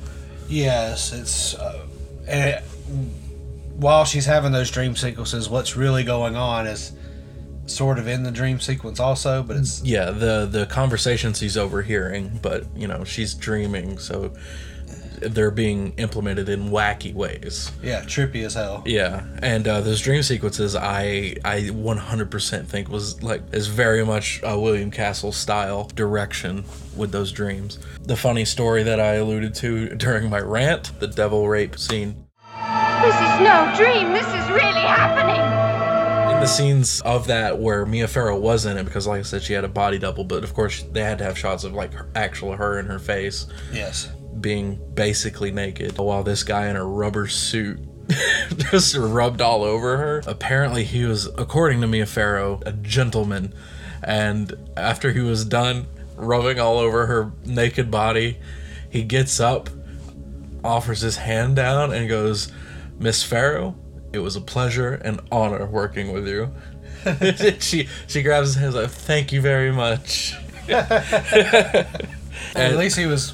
[0.49, 1.85] Yes, it's uh,
[2.27, 2.63] and it,
[3.77, 6.91] while she's having those dream sequences, what's really going on is
[7.65, 12.39] sort of in the dream sequence also, but it's Yeah, the the conversations he's overhearing,
[12.41, 14.33] but you know she's dreaming, so
[15.21, 17.71] they're being implemented in wacky ways.
[17.83, 18.81] yeah, trippy as hell.
[18.87, 24.39] Yeah, and uh, those dream sequences, I I 100% think was like is very much
[24.43, 27.77] a William Castle style direction with those dreams.
[28.01, 32.25] The funny story that I alluded to during my rant, the devil rape scene.
[33.01, 34.13] This is no dream.
[34.13, 35.60] This is really happening.
[36.41, 39.53] The scenes of that where Mia Farrow was in it, because like I said, she
[39.53, 42.09] had a body double, but of course they had to have shots of like her,
[42.15, 44.09] actual her in her face Yes.
[44.39, 47.79] being basically naked, while this guy in a rubber suit
[48.57, 50.21] just rubbed all over her.
[50.25, 53.53] Apparently, he was, according to Mia Farrow, a gentleman,
[54.03, 58.39] and after he was done rubbing all over her naked body,
[58.89, 59.69] he gets up,
[60.63, 62.51] offers his hand down, and goes,
[62.99, 63.75] "Miss Farrow."
[64.13, 66.51] It was a pleasure and honor working with you.
[67.59, 70.35] she she grabs his hands like, "Thank you very much."
[70.69, 71.87] at
[72.55, 73.33] least he was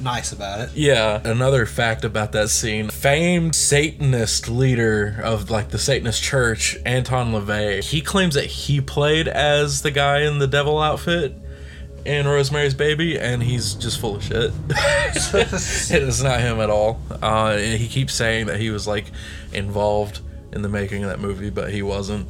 [0.00, 0.70] nice about it.
[0.74, 7.32] Yeah, another fact about that scene famed Satanist leader of like the Satanist church, Anton
[7.32, 11.34] LaVey, he claims that he played as the guy in the devil outfit
[12.04, 14.52] in Rosemary's Baby, and he's just full of shit.
[14.70, 17.00] it is not him at all.
[17.10, 19.06] Uh, he keeps saying that he was like
[19.52, 20.20] involved
[20.52, 22.26] in the making of that movie, but he wasn't.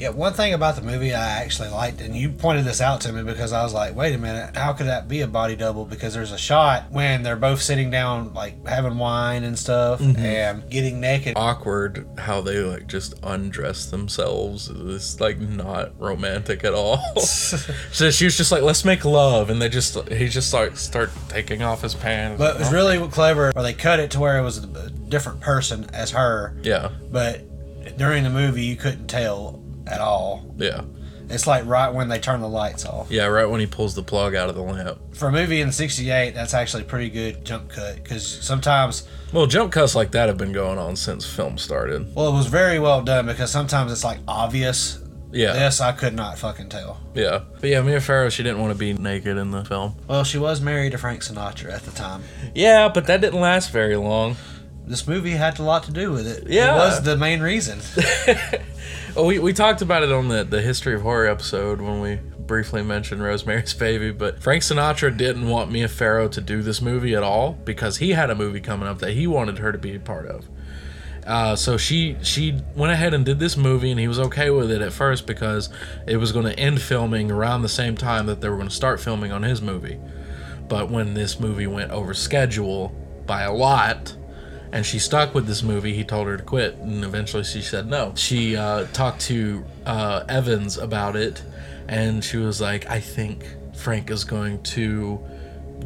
[0.00, 3.12] Yeah, one thing about the movie I actually liked, and you pointed this out to
[3.12, 5.84] me because I was like, wait a minute, how could that be a body double?
[5.84, 10.18] Because there's a shot when they're both sitting down, like having wine and stuff, mm-hmm.
[10.18, 11.34] and getting naked.
[11.36, 14.70] Awkward how they like just undress themselves.
[14.70, 16.96] It's like not romantic at all.
[17.20, 21.10] so she was just like, "Let's make love," and they just he just like start
[21.28, 22.38] taking off his pants.
[22.38, 25.40] But it was really clever where they cut it to where it was a different
[25.40, 27.42] person as her, yeah, but
[27.98, 29.59] during the movie you couldn't tell
[29.90, 30.54] at all.
[30.58, 30.82] yeah,
[31.28, 33.10] It's like right when they turn the lights off.
[33.10, 33.26] yeah.
[33.26, 34.98] Right when he pulls the plug out of the lamp.
[35.14, 39.46] For a movie in '68, that's actually a pretty good jump cut because sometimes, Well,
[39.46, 42.14] jump cuts like that have been going on since film started.
[42.14, 44.98] well, it was very well done because sometimes it's like obvious.
[45.32, 46.98] Yeah, This I could not fucking tell.
[47.14, 47.42] yeah.
[47.60, 49.94] But yeah, Mia Farrow, she didn't want to be naked in the film.
[50.08, 52.24] Well, she was married to Frank Sinatra at the time.
[52.52, 54.34] Yeah, but that didn't last very long.
[54.88, 56.48] This movie had a lot to do with it.
[56.50, 56.74] Yeah.
[56.74, 57.78] It was the main reason.
[59.16, 62.16] Oh, we, we talked about it on the, the history of horror episode when we
[62.16, 67.16] briefly mentioned Rosemary's Baby, but Frank Sinatra didn't want Mia Farrow to do this movie
[67.16, 69.96] at all because he had a movie coming up that he wanted her to be
[69.96, 70.48] a part of.
[71.26, 74.70] Uh, so she she went ahead and did this movie, and he was okay with
[74.70, 75.70] it at first because
[76.06, 78.74] it was going to end filming around the same time that they were going to
[78.74, 79.98] start filming on his movie.
[80.68, 82.88] But when this movie went over schedule
[83.26, 84.16] by a lot,
[84.72, 87.86] and she stuck with this movie, he told her to quit, and eventually she said
[87.86, 88.12] no.
[88.16, 91.42] She uh, talked to uh, Evans about it,
[91.88, 95.20] and she was like, "I think Frank is going to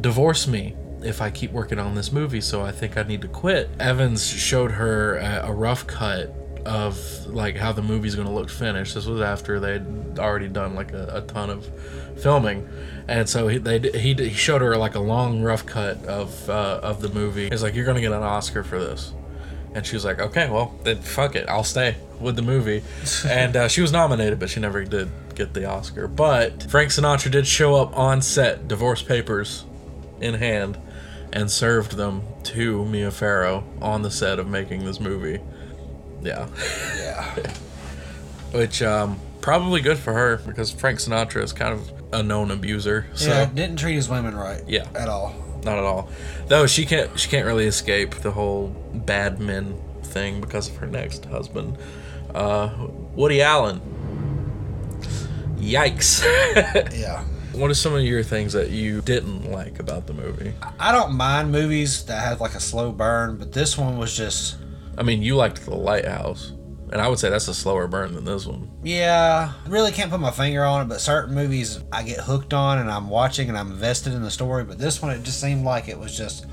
[0.01, 3.27] divorce me if I keep working on this movie, so I think I need to
[3.27, 6.33] quit." Evans showed her a, a rough cut
[6.65, 8.95] of like how the movie's going to look finished.
[8.95, 11.69] This was after they'd already done like a, a ton of
[12.21, 12.67] filming,
[13.07, 16.79] and so he they he, he showed her like a long rough cut of uh,
[16.81, 17.49] of the movie.
[17.49, 19.13] He's like, "You're going to get an Oscar for this."
[19.75, 21.49] And she was like, okay, well, then fuck it.
[21.49, 22.81] I'll stay with the movie.
[23.27, 26.07] and uh, she was nominated, but she never did get the Oscar.
[26.07, 29.65] But Frank Sinatra did show up on set, divorce papers
[30.21, 30.79] in hand,
[31.33, 35.41] and served them to Mia Farrow on the set of making this movie.
[36.25, 36.47] Yeah.
[36.97, 37.53] yeah.
[38.51, 43.05] Which, um, probably good for her because Frank Sinatra is kind of a known abuser.
[43.13, 44.63] So, yeah, didn't treat his women right.
[44.67, 44.87] Yeah.
[44.95, 45.35] At all.
[45.63, 46.09] not at all.
[46.47, 50.87] Though she can't she can't really escape the whole bad men thing because of her
[50.87, 51.77] next husband,
[52.33, 52.69] uh,
[53.15, 53.81] Woody Allen.
[55.57, 56.23] Yikes!
[56.93, 57.23] Yeah.
[57.53, 60.53] what are some of your things that you didn't like about the movie?
[60.79, 64.57] I don't mind movies that have like a slow burn, but this one was just
[64.97, 66.53] I mean, you liked The Lighthouse,
[66.91, 68.69] and I would say that's a slower burn than this one.
[68.83, 72.77] yeah, really can't put my finger on it, but certain movies I get hooked on
[72.77, 75.65] and I'm watching and I'm invested in the story, but this one it just seemed
[75.65, 76.45] like it was just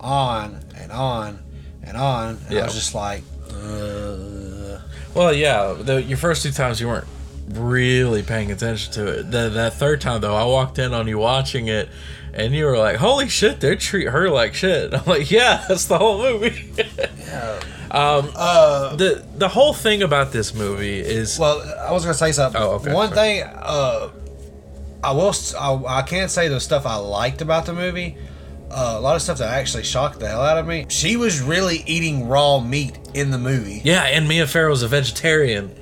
[0.00, 1.42] on and on
[1.82, 4.78] and on and I was just like uh,
[5.14, 7.06] Well, yeah, the, your first two times you weren't
[7.48, 9.30] really paying attention to it.
[9.30, 11.88] The, that third time though, I walked in on you watching it,
[12.34, 15.86] and you were like, "Holy shit, they treat her like shit." I'm like, "Yeah, that's
[15.86, 17.60] the whole movie." yeah.
[17.90, 22.32] um, Uh, the the whole thing about this movie is Well, I was gonna say
[22.32, 22.60] something.
[22.60, 23.40] Oh, okay, One sorry.
[23.40, 24.10] thing, uh,
[25.02, 25.32] I will.
[25.58, 28.16] I, I can't say the stuff I liked about the movie.
[28.70, 30.86] Uh, a lot of stuff that actually shocked the hell out of me.
[30.88, 33.80] She was really eating raw meat in the movie.
[33.84, 35.72] yeah, and Mia Farrow's a vegetarian.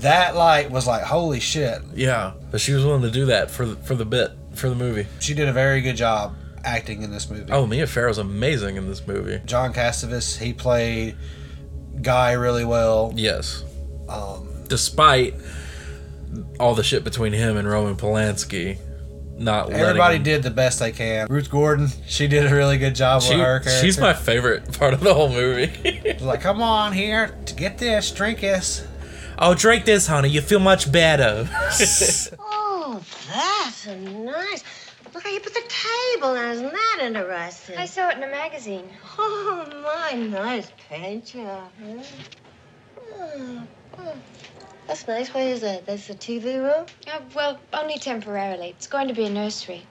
[0.00, 1.78] That like was like holy shit.
[1.94, 4.74] Yeah, but she was willing to do that for the, for the bit for the
[4.74, 5.06] movie.
[5.20, 6.34] She did a very good job
[6.64, 7.50] acting in this movie.
[7.52, 9.40] Oh, Mia Farrow's amazing in this movie.
[9.46, 11.16] John Cassavetes, he played
[12.00, 13.12] Guy really well.
[13.16, 13.64] Yes,
[14.08, 15.34] Um, despite
[16.60, 18.78] all the shit between him and Roman Polanski,
[19.38, 21.26] not everybody him- did the best they can.
[21.28, 23.70] Ruth Gordon, she did a really good job She, with her character.
[23.80, 26.16] she's my favorite part of the whole movie.
[26.20, 28.86] like, come on here to get this, drink this.
[29.38, 30.28] oh, drink this, honey.
[30.28, 31.48] You feel much better.
[33.86, 34.62] A nice.
[35.12, 36.50] Look how you put the table on.
[36.52, 37.76] Isn't that interesting?
[37.76, 38.88] I saw it in a magazine.
[39.18, 41.70] Oh, my nice paint job.
[41.80, 43.62] Oh,
[43.98, 44.14] oh.
[44.86, 45.34] That's nice.
[45.34, 45.86] What is that?
[45.86, 46.86] That's the TV room?
[47.06, 48.68] Uh, well, only temporarily.
[48.68, 49.84] It's going to be a nursery.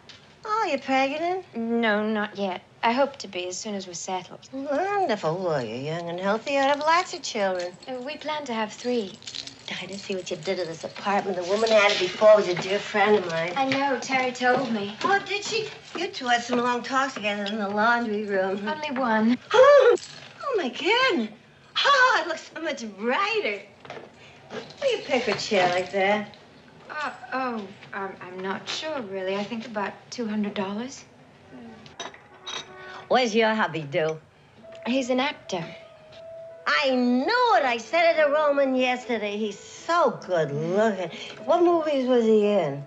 [0.46, 1.46] Oh, you're pregnant?
[1.56, 2.62] No, not yet.
[2.84, 4.48] I hope to be as soon as we're settled.
[4.54, 5.38] Wonderful.
[5.38, 6.54] Well, you're young and healthy.
[6.54, 7.74] You'll have lots of children.
[7.88, 9.20] Uh, we plan to have three.
[9.80, 11.38] I didn't see what you did to this apartment.
[11.38, 13.53] The woman had it before was a dear friend of mine.
[13.55, 14.95] I know, Terry told me.
[15.03, 15.69] Oh, did she?
[15.95, 18.67] You two had some long talks together in the laundry room.
[18.67, 19.38] Only one.
[19.53, 19.97] Oh,
[20.43, 21.30] oh my goodness.
[21.86, 23.61] Oh, it looks so much brighter.
[24.51, 26.36] Do you pick a chair like that?
[26.89, 29.36] Uh, oh, um, I'm not sure, really.
[29.36, 31.03] I think about $200.
[33.07, 34.19] Where's your hubby do?
[34.86, 35.63] He's an actor.
[36.84, 37.63] I knew it.
[37.65, 39.38] I said it to Roman yesterday.
[39.38, 41.09] He's so good looking.
[41.45, 42.84] What movies was he in?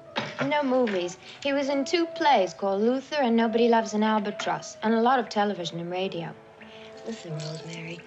[0.49, 1.17] No movies.
[1.43, 5.19] He was in two plays called Luther and Nobody Loves an Albatross, and a lot
[5.19, 6.31] of television and radio.
[7.07, 8.01] Listen, Rosemary.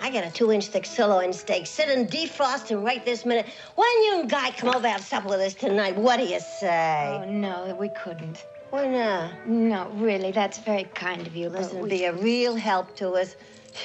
[0.00, 3.46] I got a two-inch thick sirloin steak sitting defrosting right this minute.
[3.76, 5.96] Why don't you and Guy come over and have supper with us tonight?
[5.96, 7.20] What do you say?
[7.22, 8.44] Oh, no, we couldn't.
[8.70, 9.46] Why not?
[9.46, 11.50] No, really, that's very kind of you.
[11.50, 13.36] but Listen, we- be a real help to us.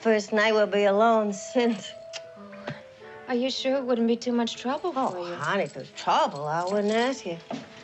[0.00, 1.92] First night we'll be alone since.
[3.28, 6.46] Are you sure it wouldn't be too much trouble for Oh, honey, if there's trouble,
[6.46, 7.36] I wouldn't ask you.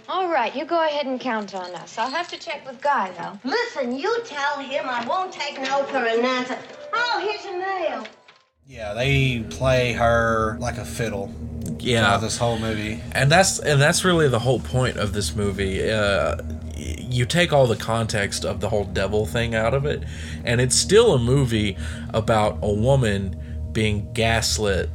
[0.08, 1.98] All right, you go ahead and count on us.
[1.98, 3.38] I'll have to check with Guy, though.
[3.48, 6.58] Listen, you tell him I won't take no for an answer.
[6.92, 8.04] Oh, here's your mail.
[8.66, 11.32] Yeah, they play her like a fiddle.
[11.78, 13.00] yeah, this whole movie.
[13.12, 15.88] and that's and that's really the whole point of this movie.
[15.88, 20.04] Uh, y- you take all the context of the whole devil thing out of it,
[20.44, 21.76] and it's still a movie
[22.12, 24.90] about a woman being gaslit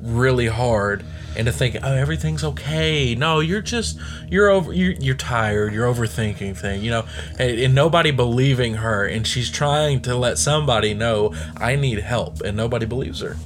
[0.00, 1.04] really hard
[1.36, 5.86] and to think oh everything's okay no you're just you're over you're, you're tired you're
[5.86, 7.06] overthinking thing you know
[7.38, 12.40] and, and nobody believing her and she's trying to let somebody know i need help
[12.40, 13.36] and nobody believes her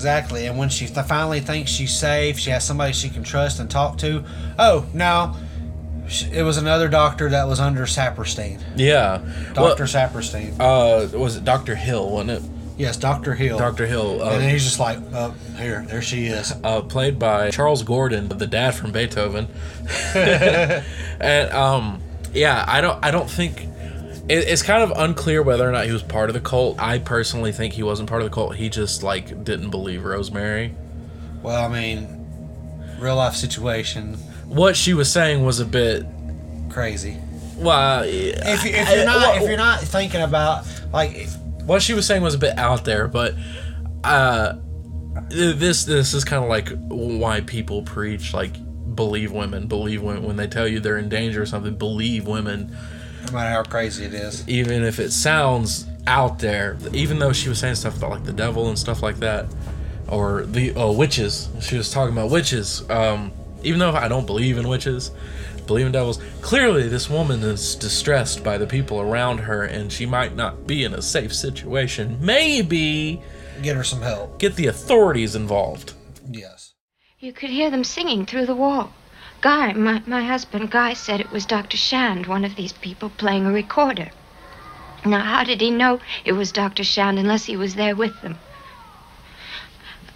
[0.00, 0.46] Exactly.
[0.46, 3.98] And when she finally thinks she's safe, she has somebody she can trust and talk
[3.98, 4.24] to.
[4.58, 5.36] Oh, no.
[6.32, 8.60] It was another doctor that was under Saperstein.
[8.76, 9.18] yeah
[9.54, 9.84] Dr.
[9.84, 10.54] Saperstein.
[10.60, 12.42] Uh was it dr hill wasn't it
[12.76, 13.34] Yes, Dr.
[13.34, 13.58] Hill.
[13.58, 16.50] dr hill uh, And then he's just like, oh, here, there she is.
[16.64, 19.48] uh, played by Charles Grodin, the dad from Beethoven.
[20.14, 22.00] and um,
[22.32, 23.64] yeah, I don't, I don't think
[24.30, 26.78] it, it's kind of unclear whether or not he was part of the cult.
[26.80, 28.56] I personally think he wasn't part of the cult.
[28.56, 30.74] He just like didn't believe Rosemary.
[31.42, 32.26] Well, I mean,
[32.98, 34.16] real life situation,
[34.50, 36.04] What she was saying was a bit
[36.68, 37.16] crazy.
[37.56, 38.02] well.
[38.04, 41.28] If, you- if you're not if you're not thinking about like
[41.64, 43.34] what she was saying was a bit out there, but
[44.04, 44.54] uh,
[45.28, 48.54] this this is kind of like why people preach like
[48.96, 51.74] believe women, believe women when they tell you they're in danger or something.
[51.76, 52.76] Believe women.
[53.26, 57.48] no matter how crazy it is, even if it sounds out there, even though she
[57.48, 59.46] was saying stuff about like the devil and stuff like that,
[60.08, 62.82] or the oh witches, she was talking about witches.
[62.90, 63.30] Um,
[63.62, 65.10] even though I don't believe in witches,
[65.66, 66.20] believe in devils.
[66.40, 70.84] Clearly, this woman is distressed by the people around her, and she might not be
[70.84, 72.18] in a safe situation.
[72.20, 73.22] Maybe
[73.62, 74.38] get her some help.
[74.38, 75.92] get the authorities involved.
[76.28, 76.74] Yes.
[77.18, 78.92] You could hear them singing through the wall.
[79.40, 81.76] Guy, my, my husband Guy, said it was Dr.
[81.76, 84.10] Shand, one of these people, playing a recorder.
[85.04, 86.84] Now, how did he know it was Dr.
[86.84, 88.38] Shand unless he was there with them?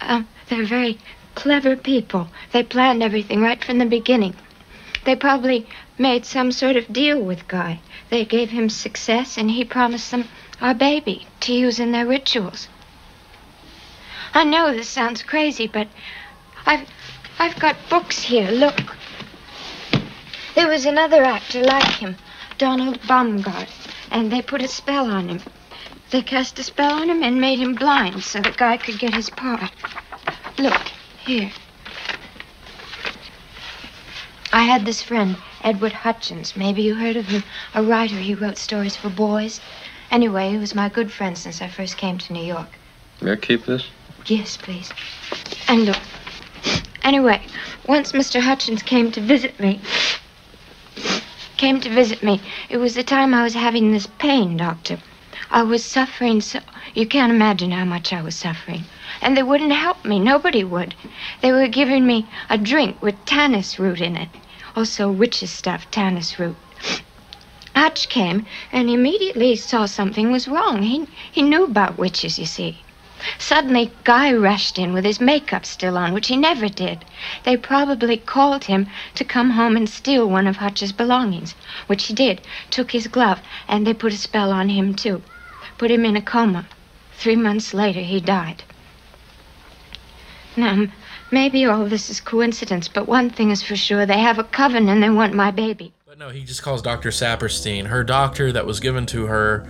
[0.01, 0.99] Um, they're very
[1.35, 2.29] clever people.
[2.51, 4.35] They planned everything right from the beginning.
[5.03, 5.67] They probably
[5.97, 7.79] made some sort of deal with Guy.
[8.09, 10.27] They gave him success, and he promised them
[10.61, 12.67] our baby to use in their rituals.
[14.33, 15.87] I know this sounds crazy, but
[16.65, 16.87] I've
[17.37, 18.49] I've got books here.
[18.49, 18.79] Look.
[20.55, 22.15] There was another actor like him,
[22.57, 23.69] Donald Baumgart,
[24.09, 25.41] and they put a spell on him.
[26.11, 29.13] They cast a spell on him and made him blind so that guy could get
[29.13, 29.71] his part.
[30.57, 30.81] Look,
[31.25, 31.51] here.
[34.53, 36.55] I had this friend, Edward Hutchins.
[36.55, 37.43] Maybe you heard of him.
[37.73, 38.15] A writer.
[38.15, 39.59] He wrote stories for boys.
[40.11, 42.69] Anyway, he was my good friend since I first came to New York.
[43.21, 43.89] May I keep this?
[44.27, 44.91] Yes, please.
[45.67, 45.97] And look.
[47.03, 47.41] Anyway,
[47.87, 48.39] once Mr.
[48.39, 49.81] Hutchins came to visit me.
[51.57, 52.41] Came to visit me.
[52.69, 54.99] It was the time I was having this pain, Doctor.
[55.51, 56.59] I was suffering so.
[56.93, 58.85] You can't imagine how much I was suffering.
[59.25, 60.19] And they wouldn't help me.
[60.19, 60.93] Nobody would.
[61.41, 64.29] They were giving me a drink with tannis root in it.
[64.75, 66.55] Also, witch's stuff, tannis root.
[67.75, 70.83] Hutch came and immediately saw something was wrong.
[70.83, 72.83] He, he knew about witches, you see.
[73.39, 77.03] Suddenly, Guy rushed in with his makeup still on, which he never did.
[77.45, 81.55] They probably called him to come home and steal one of Hutch's belongings,
[81.87, 82.41] which he did.
[82.69, 85.23] Took his glove, and they put a spell on him, too.
[85.79, 86.67] Put him in a coma.
[87.17, 88.61] Three months later, he died.
[91.31, 94.87] Maybe all this is coincidence, but one thing is for sure they have a coven
[94.89, 95.93] and they want my baby.
[96.05, 97.09] But no, he just calls Dr.
[97.09, 99.67] Saperstein, her doctor that was given to her,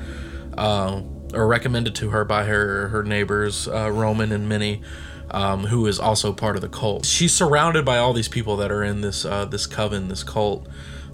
[0.57, 1.01] uh,
[1.33, 4.81] or recommended to her by her her neighbors, uh, Roman and Minnie,
[5.31, 7.05] um, who is also part of the cult.
[7.05, 10.67] She's surrounded by all these people that are in this uh, this coven, this cult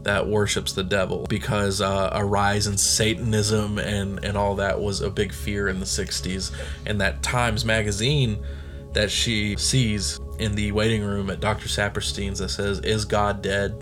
[0.04, 5.02] that worships the devil because uh, a rise in Satanism and and all that was
[5.02, 6.52] a big fear in the 60s
[6.86, 8.44] and that Times magazine
[8.94, 11.68] that she sees in the waiting room at Dr.
[11.68, 13.82] Saperstein's that says is God dead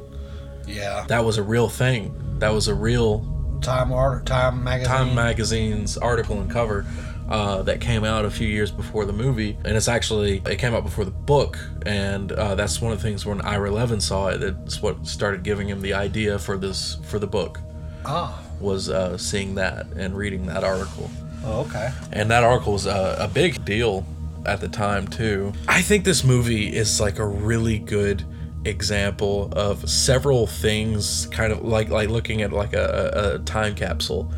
[0.68, 1.06] Yeah.
[1.08, 2.14] that was a real thing.
[2.40, 3.26] That was a real
[3.62, 4.88] Time art, Time magazine.
[4.96, 6.86] Time magazine's article and cover
[7.28, 10.74] uh, that came out a few years before the movie, and it's actually it came
[10.74, 14.30] out before the book, and uh, that's one of the things when Ira Levin saw
[14.30, 14.42] it.
[14.42, 17.60] It's what started giving him the idea for this for the book
[18.06, 18.40] Oh.
[18.60, 21.10] was uh, seeing that and reading that article.
[21.44, 21.92] Oh, okay.
[22.14, 24.06] And that article was a big deal
[24.46, 25.54] at the time too.
[25.68, 28.26] I think this movie is like a really good
[28.66, 34.32] example of several things kind of like like looking at like a, a time capsule.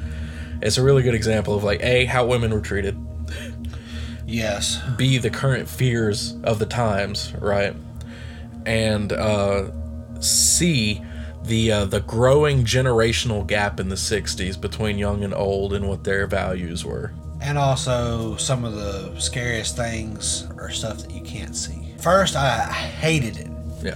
[0.62, 2.98] It's a really good example of like A, how women were treated.
[4.28, 4.80] Yes.
[4.98, 7.76] B, the current fears of the times, right?
[8.66, 9.72] And uh
[10.22, 11.02] C,
[11.44, 16.04] the uh, the growing generational gap in the 60s between young and old and what
[16.04, 17.12] their values were.
[17.42, 21.94] And also, some of the scariest things are stuff that you can't see.
[22.00, 23.50] First, I hated it.
[23.84, 23.96] Yeah.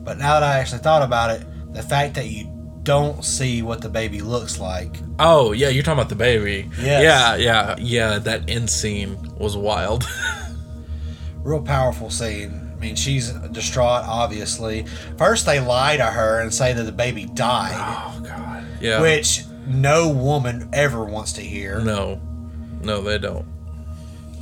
[0.00, 2.50] But now that I actually thought about it, the fact that you
[2.82, 4.96] don't see what the baby looks like.
[5.18, 6.70] Oh yeah, you're talking about the baby.
[6.80, 7.02] Yes.
[7.02, 8.18] Yeah, yeah, yeah.
[8.18, 10.06] That end scene was wild.
[11.42, 12.72] Real powerful scene.
[12.74, 14.86] I mean, she's distraught, obviously.
[15.18, 17.74] First, they lie to her and say that the baby died.
[17.76, 18.64] Oh, God.
[18.80, 19.00] Yeah.
[19.02, 21.80] Which no woman ever wants to hear.
[21.80, 22.20] no,
[22.82, 23.46] no, they don't.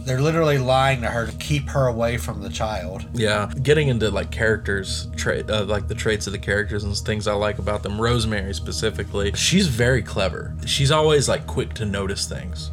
[0.04, 3.04] They're literally lying to her to keep her away from the child.
[3.12, 7.26] Yeah, getting into like characters, trait, uh, like the traits of the characters and things
[7.26, 8.00] I like about them.
[8.00, 10.54] Rosemary specifically, she's very clever.
[10.64, 12.70] She's always like quick to notice things,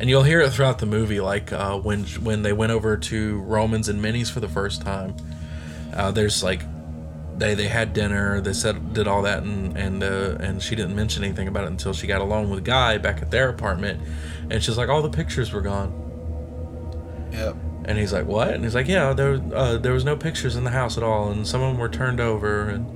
[0.00, 1.20] and you'll hear it throughout the movie.
[1.20, 5.14] Like uh, when when they went over to Romans and Minnie's for the first time,
[5.94, 6.62] uh, there's like
[7.36, 8.40] they they had dinner.
[8.40, 11.68] They said did all that, and and uh, and she didn't mention anything about it
[11.68, 14.00] until she got alone with Guy back at their apartment,
[14.50, 16.00] and she's like, all the pictures were gone.
[17.32, 17.56] Yep.
[17.86, 20.64] And he's like, "What?" And he's like, "Yeah, there uh, there was no pictures in
[20.64, 22.86] the house at all, and some of them were turned over, and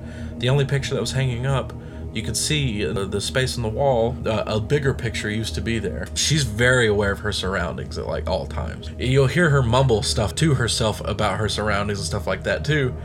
[0.41, 1.73] the only picture that was hanging up,
[2.11, 4.17] you could see uh, the space in the wall.
[4.25, 6.07] Uh, a bigger picture used to be there.
[6.15, 8.89] She's very aware of her surroundings at like all times.
[8.97, 12.95] You'll hear her mumble stuff to herself about her surroundings and stuff like that too,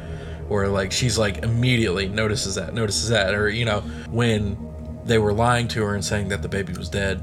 [0.48, 3.80] where like she's like immediately notices that, notices that, or you know
[4.10, 4.56] when
[5.04, 7.22] they were lying to her and saying that the baby was dead."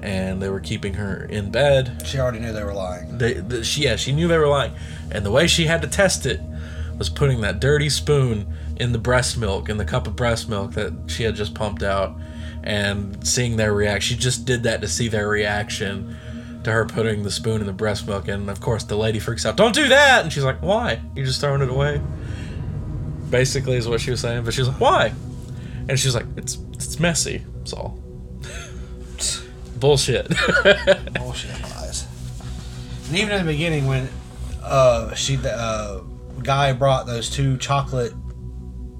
[0.00, 3.16] And they were keeping her in bed She already knew they were lying.
[3.16, 4.74] they, the, she, yeah, she knew they were lying,
[5.10, 6.42] and the way she had to test it
[6.98, 10.72] was putting that dirty spoon in the breast milk, in the cup of breast milk
[10.72, 12.14] that she had just pumped out,
[12.62, 14.16] and seeing their reaction.
[14.16, 16.16] She just did that to see their reaction
[16.64, 19.46] to her putting the spoon in the breast milk, and of course the lady freaks
[19.46, 21.00] out, "Don't do that!" And she's like, "Why?
[21.16, 22.02] You're just throwing it away."
[23.38, 25.12] Basically, is what she was saying, but she was like, "Why?"
[25.88, 27.42] And she's like, "It's it's messy.
[27.58, 27.98] That's all."
[29.80, 30.28] Bullshit.
[31.14, 32.06] Bullshit lies.
[33.08, 34.08] And even in the beginning, when
[34.62, 36.00] uh, she the uh,
[36.42, 38.12] guy brought those two chocolate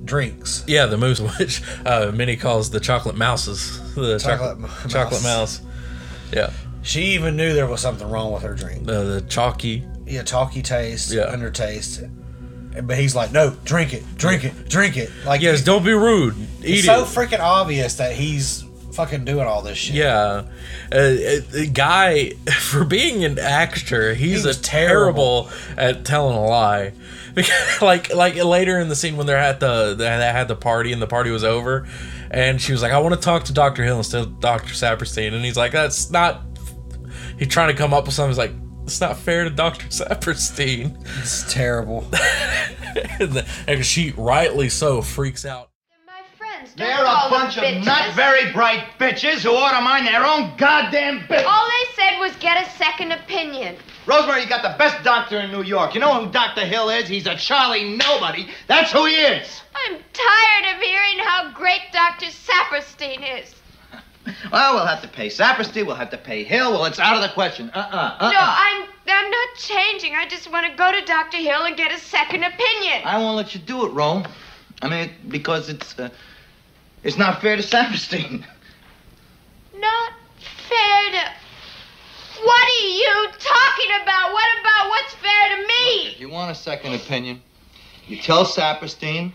[0.05, 3.80] drinks, Yeah, the mousse, which uh, Minnie calls the chocolate mouses.
[3.95, 5.61] The Chocolate chocolate, m- chocolate mouse.
[5.62, 5.70] mouse.
[6.32, 6.51] Yeah,
[6.82, 8.85] she even knew there was something wrong with her drink.
[8.85, 11.26] the, the chalky yeah, chalky taste, Yeah.
[11.35, 12.11] undertaste.
[12.83, 15.11] But he's like, no, drink it, drink it, drink it.
[15.25, 16.35] Like, Yes, it- don't be rude.
[16.62, 19.95] Eat it's so freaking obvious that he's fucking doing all this shit.
[19.97, 20.43] Yeah, uh,
[20.93, 26.45] uh, the guy for being an actor, he's He a was terrible, at telling a
[26.45, 26.93] lie.
[27.35, 27.53] Because
[27.83, 31.01] like like later in the scene when they're at the they had the party and
[31.03, 31.87] the party was over,
[32.31, 35.33] and she was like, "I want to talk to Doctor Hill instead of Doctor Saperstein,"
[35.33, 36.43] and he's like, "That's not."
[37.39, 38.31] He's trying to come up with something.
[38.31, 38.53] He's like,
[38.85, 42.05] "It's not fair to Doctor Saperstein," It's terrible.
[43.20, 45.70] and, the- and she rightly so freaks out.
[45.89, 46.74] They're my friends.
[46.76, 51.20] They're a bunch of not very bright bitches who ought to mind their own goddamn
[51.20, 51.45] business.
[51.47, 53.76] All they said was get a second opinion.
[54.07, 55.95] Rosemary, you got the best doctor in New York.
[55.95, 56.61] You know who Dr.
[56.66, 57.09] Hill is?
[57.09, 58.49] He's a Charlie Nobody.
[58.68, 59.62] That's who he is.
[59.74, 62.26] I'm tired of hearing how great Dr.
[62.26, 63.55] Saperstein is.
[64.51, 65.87] Well, we'll have to pay Saperstein.
[65.87, 66.72] We'll have to pay Hill.
[66.72, 67.70] Well, it's out of the question.
[67.75, 67.97] Uh-uh.
[67.97, 68.31] uh-uh.
[68.31, 68.57] No, uh.
[68.59, 70.14] I'm I'm not changing.
[70.14, 71.37] I just want to go to Dr.
[71.37, 73.03] Hill and get a second opinion.
[73.05, 74.27] I won't let you do it, Rome.
[74.83, 76.09] I mean, because it's uh,
[77.03, 78.45] it's not fair to Saperstein.
[79.79, 80.12] Not
[80.68, 81.31] fair to.
[82.43, 84.33] What are you talking about?
[84.33, 86.09] What about what's fair to me?
[86.09, 87.43] If you want a second opinion,
[88.07, 89.33] you tell Saperstein,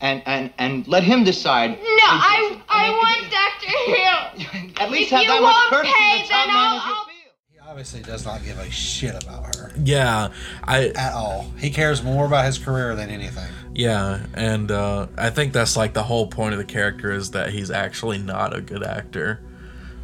[0.00, 1.70] and and and let him decide.
[1.70, 4.46] No, I I want Dr.
[4.66, 4.72] Hill.
[4.84, 6.80] At least if have that much won't courtesy pay, then I'll.
[6.80, 7.06] I'll
[7.52, 10.30] He obviously does not give a shit about her Yeah,
[10.64, 11.46] I at all.
[11.58, 13.48] He cares more about his career than anything.
[13.74, 17.50] Yeah, and uh, I think that's like the whole point of the character is that
[17.50, 19.40] he's actually not a good actor.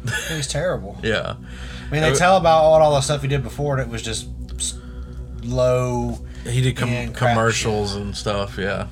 [0.29, 0.97] He's terrible.
[1.03, 1.35] Yeah,
[1.87, 4.01] I mean, they tell about all, all the stuff he did before, and it was
[4.01, 4.79] just s-
[5.43, 6.19] low.
[6.45, 8.57] he did com- and crap commercials and stuff.
[8.57, 8.87] Yeah,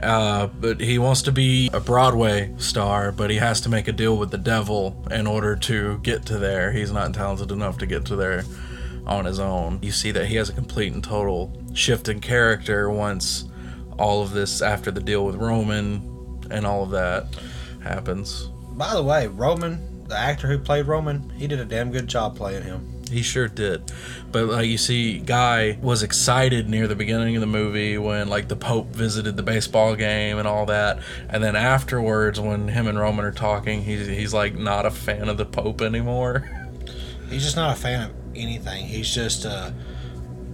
[0.00, 3.92] uh, but he wants to be a Broadway star, but he has to make a
[3.92, 6.72] deal with the devil in order to get to there.
[6.72, 8.44] He's not talented enough to get to there
[9.06, 9.78] on his own.
[9.82, 13.44] You see that he has a complete and total shift in character once
[13.98, 17.26] all of this after the deal with Roman and all of that
[17.82, 18.48] happens.
[18.72, 22.36] By the way, Roman, the actor who played Roman, he did a damn good job
[22.36, 22.91] playing him.
[23.12, 23.92] He sure did.
[24.30, 28.48] But like you see, Guy was excited near the beginning of the movie when like
[28.48, 31.00] the Pope visited the baseball game and all that.
[31.28, 35.28] And then afterwards when him and Roman are talking, he's he's like not a fan
[35.28, 36.50] of the Pope anymore.
[37.30, 38.84] He's just not a fan of anything.
[38.84, 39.70] He's just uh,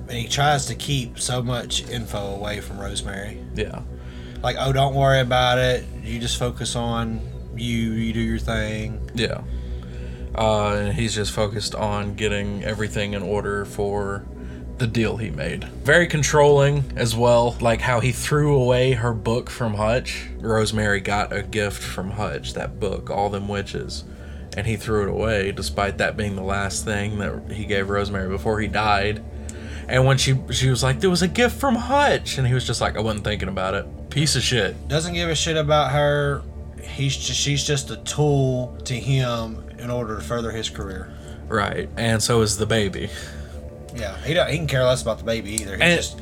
[0.09, 3.43] and he tries to keep so much info away from Rosemary.
[3.55, 3.83] yeah.
[4.43, 5.85] Like, oh, don't worry about it.
[6.05, 7.21] You just focus on
[7.57, 7.91] you.
[7.91, 9.11] You do your thing.
[9.15, 9.43] Yeah.
[10.39, 14.24] Uh, and he's just focused on getting everything in order for
[14.78, 15.64] the deal he made.
[15.64, 20.28] Very controlling as well, like how he threw away her book from Hutch.
[20.39, 24.05] Rosemary got a gift from Hutch, that book, All Them Witches,
[24.57, 28.28] and he threw it away despite that being the last thing that he gave Rosemary
[28.28, 29.24] before he died.
[29.89, 32.64] And when she she was like, "There was a gift from Hutch," and he was
[32.64, 34.86] just like, "I wasn't thinking about it." Piece of shit.
[34.86, 36.43] Doesn't give a shit about her.
[36.80, 41.12] He's just, she's just a tool to him in order to further his career.
[41.49, 41.89] Right.
[41.97, 43.11] And so is the baby.
[43.95, 45.76] Yeah, he don't, he can care less about the baby either.
[45.76, 46.20] He And- just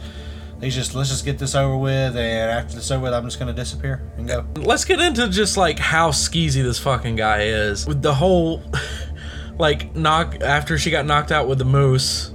[0.60, 3.38] he's just let's just get this over with, and after this over with, I'm just
[3.38, 4.46] gonna disappear and go.
[4.56, 7.86] Let's get into just like how skeezy this fucking guy is.
[7.86, 8.62] With the whole
[9.58, 12.32] like knock after she got knocked out with the mousse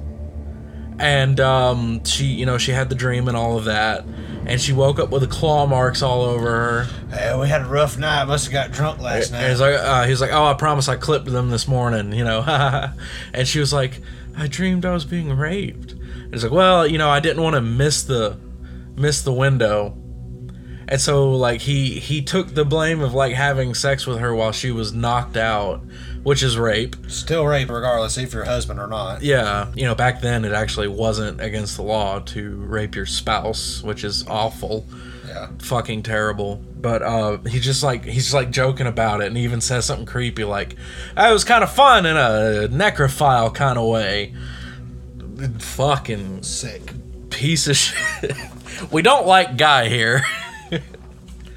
[1.00, 4.06] and um she you know she had the dream and all of that
[4.46, 6.84] and she woke up with the claw marks all over her
[7.16, 8.26] Hey, we had a rough night.
[8.26, 9.50] Must have got drunk last and night.
[9.50, 12.42] he's like uh, he's like oh i promise i clipped them this morning you know
[13.34, 14.02] and she was like
[14.38, 17.56] i dreamed i was being raped and he's like well you know i didn't want
[17.56, 18.38] to miss the
[18.96, 19.96] miss the window
[20.92, 24.52] and so like he he took the blame of like having sex with her while
[24.52, 25.82] she was knocked out
[26.24, 29.24] which is rape Still rape, regardless if you're husband or not.
[29.24, 33.82] yeah you know back then it actually wasn't against the law to rape your spouse
[33.82, 34.86] which is awful
[35.28, 35.48] Yeah.
[35.60, 36.62] fucking terrible.
[36.82, 40.06] But uh, he's just like he's like joking about it, and he even says something
[40.08, 40.76] creepy like,
[41.16, 44.34] "That was kind of fun in a necrophile kind of way."
[45.60, 46.92] Fucking Sick.
[47.30, 48.36] piece of shit.
[48.92, 50.24] we don't like Guy here.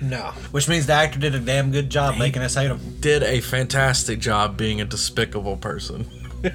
[0.09, 0.33] No.
[0.51, 2.97] Which means the actor did a damn good job making us hate him.
[3.01, 6.09] Did a fantastic job being a despicable person.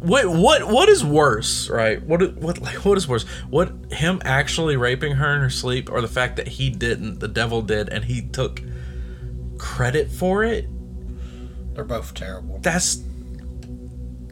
[0.00, 2.00] What what what is worse, right?
[2.00, 3.24] What what like what is worse?
[3.48, 7.26] What him actually raping her in her sleep, or the fact that he didn't, the
[7.26, 8.62] devil did, and he took
[9.58, 10.68] credit for it?
[11.74, 12.58] They're both terrible.
[12.62, 13.02] that's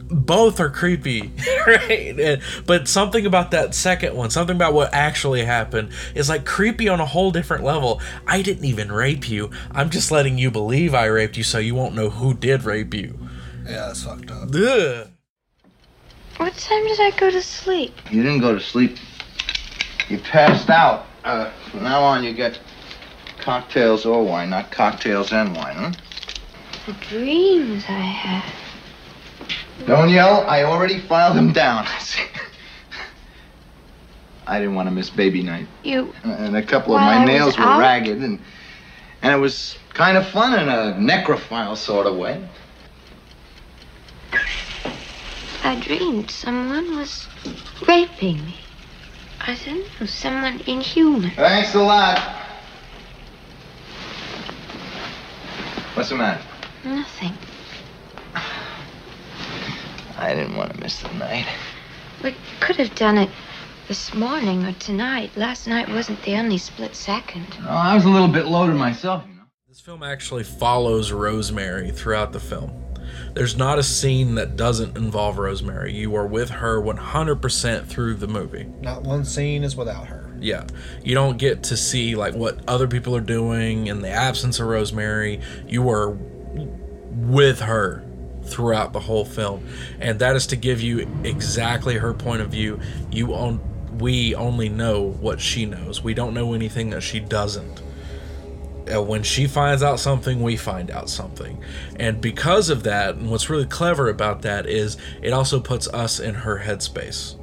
[0.09, 1.31] both are creepy
[1.67, 6.45] right And- but something about that second one something about what actually happened is like
[6.45, 10.51] creepy on a whole different level i didn't even rape you i'm just letting you
[10.51, 13.17] believe i raped you so you won't know who did rape you
[13.65, 14.49] Yeah, that's fucked up.
[14.53, 15.07] Ugh.
[16.37, 17.93] What time did I go to sleep?
[18.11, 18.97] You didn't go to sleep.
[20.09, 21.05] You passed out.
[21.23, 22.59] Uh, from now on, you get
[23.39, 25.91] cocktails or wine, not cocktails and wine, huh?
[26.85, 28.43] The dreams I had.
[29.87, 30.45] Don't yell.
[30.47, 31.85] I already filed them down.
[34.47, 35.67] I didn't want to miss baby night.
[35.83, 36.13] You.
[36.23, 37.79] And a couple of my I nails were out?
[37.79, 38.39] ragged, and
[39.21, 42.47] and it was kind of fun in a necrophile sort of way.
[45.63, 47.27] I dreamed someone was
[47.87, 48.55] raping me.
[49.41, 51.31] I don't know, someone inhuman.
[51.31, 52.19] Thanks a lot.
[55.95, 56.43] What's the matter?
[56.83, 57.33] Nothing.
[60.17, 61.47] I didn't want to miss the night.
[62.23, 63.29] We could have done it
[63.87, 65.31] this morning or tonight.
[65.35, 67.47] Last night wasn't the only split second.
[67.61, 69.23] No, I was a little bit loaded myself.
[69.27, 69.43] You know?
[69.67, 72.81] This film actually follows Rosemary throughout the film.
[73.33, 75.93] There's not a scene that doesn't involve Rosemary.
[75.93, 78.65] You are with her 100% through the movie.
[78.81, 80.33] Not one scene is without her.
[80.39, 80.65] Yeah.
[81.03, 84.67] You don't get to see like what other people are doing in the absence of
[84.67, 85.41] Rosemary.
[85.67, 88.04] You are with her
[88.45, 89.67] throughout the whole film.
[89.99, 92.79] And that is to give you exactly her point of view.
[93.11, 93.59] You own
[93.97, 96.03] we only know what she knows.
[96.03, 97.81] We don't know anything that she doesn't.
[98.93, 101.63] Uh, when she finds out something, we find out something.
[101.95, 106.19] And because of that, and what's really clever about that is it also puts us
[106.19, 107.35] in her headspace.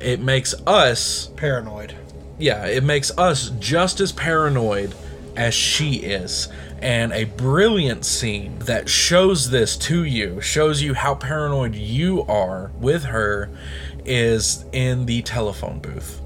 [0.00, 1.94] It makes us Paranoid.
[2.38, 4.94] yeah, it makes us just as paranoid
[5.36, 6.48] as she is.
[6.80, 12.70] And a brilliant scene that shows this to you, shows you how paranoid you are
[12.78, 13.50] with her,
[14.04, 16.20] is in the telephone booth.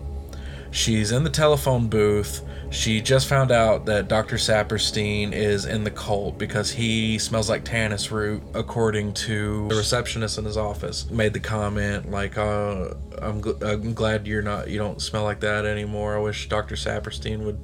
[0.70, 2.42] She's in the telephone booth.
[2.70, 4.36] She just found out that Dr.
[4.36, 10.36] Saperstein is in the cult because he smells like tannis root, according to the receptionist
[10.36, 11.10] in his office.
[11.10, 12.90] Made the comment like, uh,
[13.22, 16.16] "I'm, gl- I'm glad you're not, you don't smell like that anymore.
[16.16, 16.74] I wish Dr.
[16.74, 17.58] Saperstein would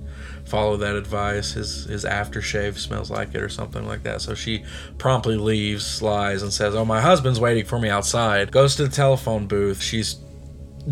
[0.46, 1.52] follow that advice.
[1.52, 4.64] His his aftershave smells like it, or something like that." So she
[4.96, 8.94] promptly leaves, lies, and says, "Oh, my husband's waiting for me outside." Goes to the
[8.94, 9.82] telephone booth.
[9.82, 10.16] She's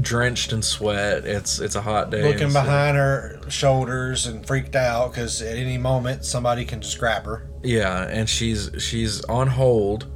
[0.01, 1.25] drenched in sweat.
[1.25, 2.23] It's it's a hot day.
[2.23, 6.81] Looking so- uh, behind her shoulders and freaked out because at any moment somebody can
[6.81, 7.47] just grab her.
[7.63, 10.07] Yeah, and she's she's on hold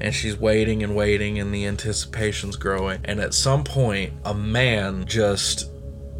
[0.00, 3.00] and she's waiting and waiting and the anticipation's growing.
[3.04, 5.70] And at some point a man just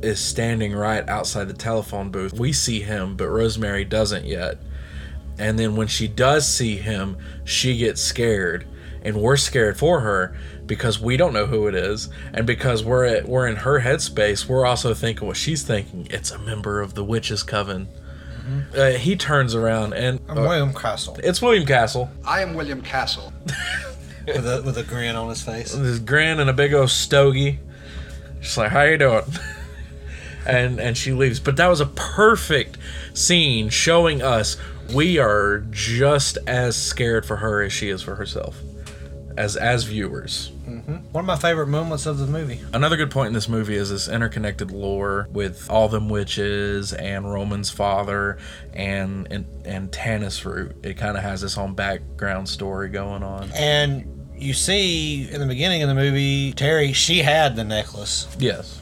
[0.03, 2.35] is standing right outside the telephone booth.
[2.35, 4.59] We see him, but Rosemary doesn't yet.
[5.39, 8.67] And then when she does see him, she gets scared.
[9.05, 10.37] And we're scared for her
[10.67, 14.47] because we don't know who it is, and because we're at, we're in her headspace.
[14.47, 16.07] We're also thinking what she's thinking.
[16.11, 17.89] It's a member of the witches' coven.
[18.77, 22.83] Uh, he turns around and I'm uh, William Castle it's William Castle I am William
[22.83, 23.33] Castle.
[24.27, 25.75] with a with a grin on his face.
[25.75, 27.59] with his grin and a big old stogie.
[28.41, 29.23] She's like, "How you doing?"
[30.47, 31.41] and and she leaves.
[31.41, 32.77] But that was a perfect
[33.15, 34.57] scene showing us
[34.93, 38.61] we are just as scared for her as she is for herself,
[39.37, 40.51] as as viewers.
[40.67, 40.97] Mm-hmm.
[41.13, 42.61] One of my favorite moments of the movie.
[42.73, 47.31] Another good point in this movie is this interconnected lore with all them witches and
[47.31, 48.39] Roman's father
[48.73, 50.77] and and, and Tannis root.
[50.83, 53.51] It kind of has this own background story going on.
[53.53, 58.27] And you see in the beginning of the movie, Terry, she had the necklace.
[58.39, 58.81] Yes.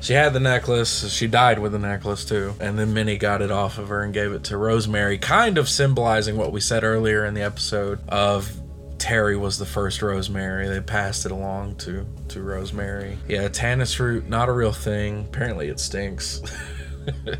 [0.00, 1.12] She had the necklace.
[1.12, 2.54] She died with the necklace too.
[2.58, 5.68] And then Minnie got it off of her and gave it to Rosemary, kind of
[5.68, 8.50] symbolizing what we said earlier in the episode of
[9.00, 10.68] Terry was the first Rosemary.
[10.68, 13.18] They passed it along to to Rosemary.
[13.26, 15.24] Yeah, tannis root, not a real thing.
[15.24, 16.42] Apparently it stinks.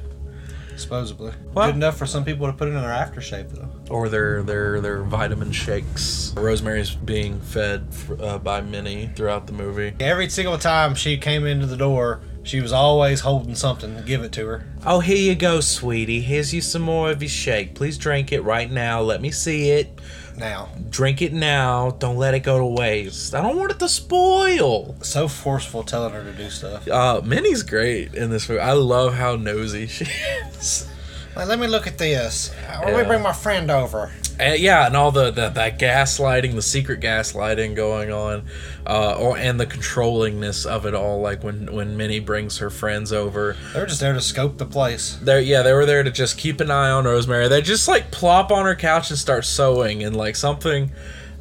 [0.77, 1.33] Supposedly.
[1.53, 3.69] Well- Good enough for some people to put in their aftershave, though.
[3.95, 6.33] or their their their vitamin shakes.
[6.37, 7.87] Rosemary's being fed
[8.19, 9.93] uh, by Minnie throughout the movie.
[10.01, 14.23] Every single time she came into the door, she was always holding something to give
[14.23, 14.73] it to her.
[14.87, 16.23] Oh, here you go, sweetie.
[16.23, 17.75] Here's you some more of your shake.
[17.75, 19.03] Please drink it right now.
[19.03, 20.01] Let me see it.
[20.37, 21.91] Now, Drink it now.
[21.99, 23.35] Don't let it go to waste.
[23.35, 24.95] I don't want it to spoil.
[25.03, 26.89] so forceful telling her to do stuff.
[26.89, 28.61] Uh, Minnie's great in this movie.
[28.61, 30.07] I love how nosy she
[30.55, 30.89] is.
[31.37, 32.51] Like, let me look at this.
[32.69, 32.97] Let Yeah.
[33.03, 34.11] me bring my friend over.
[34.41, 38.47] And yeah, and all the, the that gaslighting, the secret gaslighting going on,
[38.87, 41.21] uh, or and the controllingness of it all.
[41.21, 44.67] Like when when Minnie brings her friends over, They were just there to scope the
[44.67, 45.19] place.
[45.23, 47.49] They're yeah, they were there to just keep an eye on Rosemary.
[47.49, 50.91] They just like plop on her couch and start sewing, and like something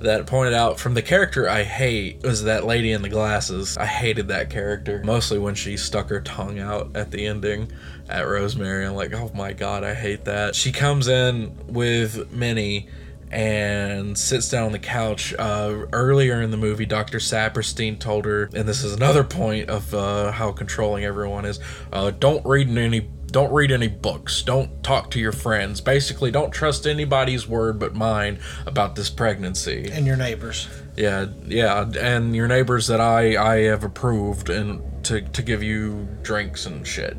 [0.02, 3.78] that pointed out from the character I hate was that lady in the glasses.
[3.78, 7.72] I hated that character mostly when she stuck her tongue out at the ending
[8.08, 8.86] at Rosemary.
[8.86, 10.56] I'm like, oh my god, I hate that.
[10.56, 12.88] She comes in with Minnie.
[13.32, 15.36] and sits down on the couch.
[15.38, 17.20] Uh, earlier in the movie, Dr.
[17.20, 21.60] Saperstein told her, and this is another point of uh, how controlling everyone is
[21.94, 23.08] uh, don't read in any.
[23.32, 24.42] Don't read any books.
[24.42, 25.82] Don't talk to your friends.
[25.82, 29.90] Basically, don't trust anybody's word but mine about this pregnancy.
[29.92, 30.68] And your neighbors.
[30.96, 36.08] Yeah, yeah, and your neighbors that I I have approved and to to give you
[36.22, 37.18] drinks and shit.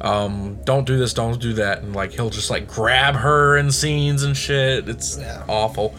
[0.00, 3.70] Um, don't do this, don't do that, and like he'll just like grab her in
[3.72, 4.88] scenes and shit.
[4.88, 5.94] It's awful.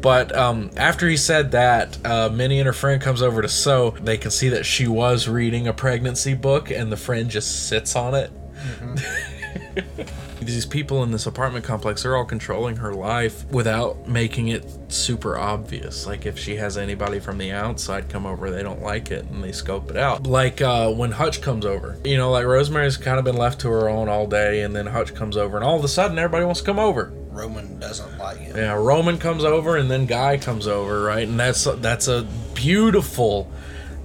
[0.00, 3.92] But um, after he said that, uh, Minnie and her friend comes over to sew.
[3.92, 7.96] They can see that she was reading a pregnancy book, and the friend just sits
[7.96, 8.30] on it.
[10.40, 15.38] These people in this apartment complex, they're all controlling her life without making it super
[15.38, 16.06] obvious.
[16.06, 19.42] Like if she has anybody from the outside come over, they don't like it and
[19.42, 20.26] they scope it out.
[20.26, 23.68] Like uh, when Hutch comes over, you know, like Rosemary's kind of been left to
[23.70, 26.44] her own all day, and then Hutch comes over, and all of a sudden everybody
[26.44, 27.12] wants to come over.
[27.30, 28.56] Roman doesn't like him.
[28.56, 31.26] Yeah, Roman comes over, and then Guy comes over, right?
[31.26, 33.50] And that's that's a beautiful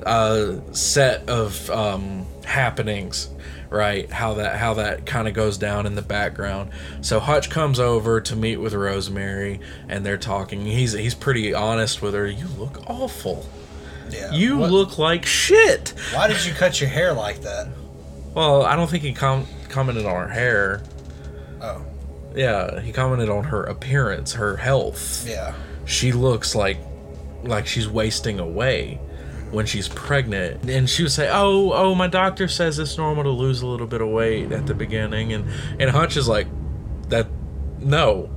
[0.05, 3.29] uh, set of um, happenings
[3.69, 7.79] right how that how that kind of goes down in the background so hutch comes
[7.79, 12.47] over to meet with rosemary and they're talking he's he's pretty honest with her you
[12.57, 13.45] look awful
[14.09, 14.31] Yeah.
[14.31, 17.67] you What- look like shit Why did you cut your hair like that?
[18.33, 20.81] well i don't think he com- commented on her hair
[21.61, 21.83] Oh.
[22.35, 25.53] yeah he commented on her appearance her health Yeah.
[25.85, 26.77] she looks like
[27.43, 28.99] like she's wasting away
[29.51, 33.29] when she's pregnant and she would say oh oh my doctor says it's normal to
[33.29, 35.45] lose a little bit of weight at the beginning and
[35.79, 36.47] and hutch is like
[37.09, 37.27] that
[37.81, 38.29] no.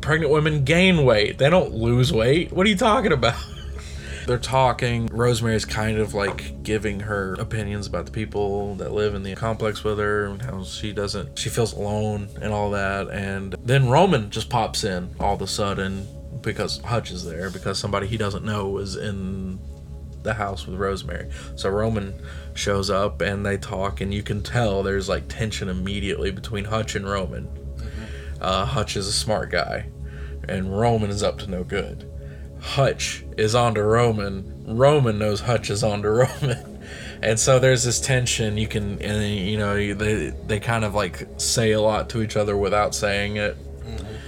[0.00, 1.38] Pregnant women gain weight.
[1.38, 2.52] They don't lose weight.
[2.52, 3.40] What are you talking about?
[4.26, 5.06] They're talking.
[5.06, 9.84] Rosemary's kind of like giving her opinions about the people that live in the complex
[9.84, 14.30] with her and how she doesn't she feels alone and all that and then roman
[14.30, 16.06] just pops in all of a sudden
[16.42, 19.58] because hutch is there because somebody he doesn't know is in
[20.22, 22.14] the house with rosemary so roman
[22.54, 26.94] shows up and they talk and you can tell there's like tension immediately between hutch
[26.94, 27.48] and roman
[28.40, 29.86] uh, hutch is a smart guy
[30.48, 32.10] and roman is up to no good
[32.60, 34.64] Hutch is onto Roman.
[34.66, 36.08] Roman knows Hutch is onto
[36.42, 36.78] Roman.
[37.22, 38.56] And so there's this tension.
[38.56, 42.36] You can, and you know, they they kind of like say a lot to each
[42.36, 43.56] other without saying it.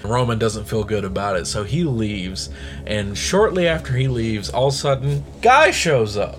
[0.04, 2.50] Roman doesn't feel good about it, so he leaves.
[2.86, 6.38] And shortly after he leaves, all of a sudden, Guy shows up.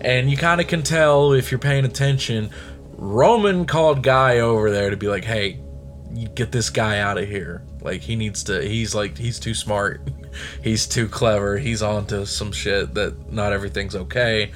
[0.00, 2.50] And you kind of can tell if you're paying attention.
[2.96, 5.60] Roman called Guy over there to be like, hey,
[6.34, 7.62] get this guy out of here.
[7.80, 10.00] Like he needs to he's like he's too smart.
[10.62, 11.58] he's too clever.
[11.58, 14.52] He's onto some shit that not everything's okay.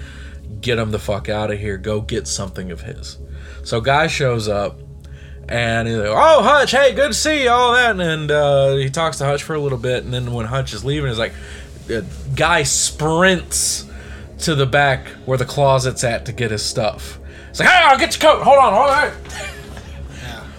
[0.61, 1.77] Get him the fuck out of here.
[1.77, 3.19] Go get something of his.
[3.65, 4.81] So guy shows up
[5.49, 8.91] and he's like, "Oh, Hutch, hey, good to see you." All that, and uh, he
[8.91, 11.33] talks to Hutch for a little bit, and then when Hutch is leaving, he's like,
[11.91, 12.03] uh,
[12.35, 13.87] "Guy sprints
[14.41, 17.19] to the back where the closet's at to get his stuff."
[17.51, 18.43] It's like, "Hey, I'll get your coat.
[18.43, 19.59] Hold on, hold on."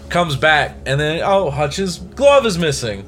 [0.09, 3.07] comes back and then oh hutch's glove is missing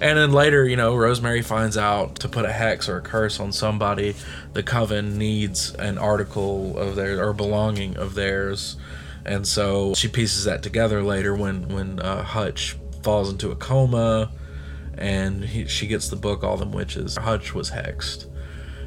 [0.00, 3.38] and then later you know rosemary finds out to put a hex or a curse
[3.38, 4.14] on somebody
[4.52, 8.76] the coven needs an article of theirs or belonging of theirs
[9.24, 14.30] and so she pieces that together later when when uh, hutch falls into a coma
[14.96, 18.26] and he, she gets the book all them witches hutch was hexed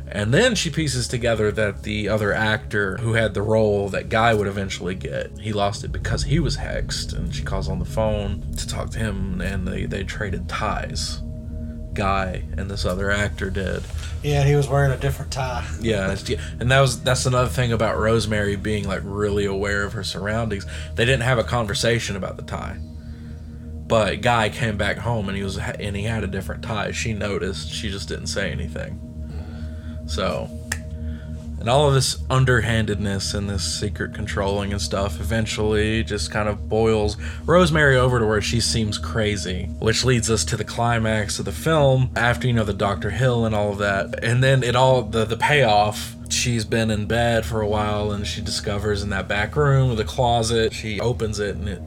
[0.07, 4.33] and then she pieces together that the other actor who had the role that Guy
[4.33, 7.13] would eventually get, he lost it because he was hexed.
[7.13, 11.21] And she calls on the phone to talk to him, and they, they traded ties.
[11.95, 13.83] Guy and this other actor did.
[14.21, 15.67] Yeah, he was wearing a different tie.
[15.79, 16.15] Yeah,
[16.59, 20.65] and that was that's another thing about Rosemary being like really aware of her surroundings.
[20.95, 22.77] They didn't have a conversation about the tie,
[23.87, 26.91] but Guy came back home and he was and he had a different tie.
[26.91, 27.71] She noticed.
[27.71, 28.99] She just didn't say anything.
[30.07, 30.49] So,
[31.65, 36.69] and all of this underhandedness and this secret controlling and stuff eventually just kind of
[36.69, 41.45] boils Rosemary over to where she seems crazy, which leads us to the climax of
[41.45, 43.09] the film after you know the Dr.
[43.09, 44.23] Hill and all of that.
[44.23, 48.25] And then it all the the payoff She's been in bed for a while and
[48.25, 51.81] she discovers in that back room, the closet, she opens it and it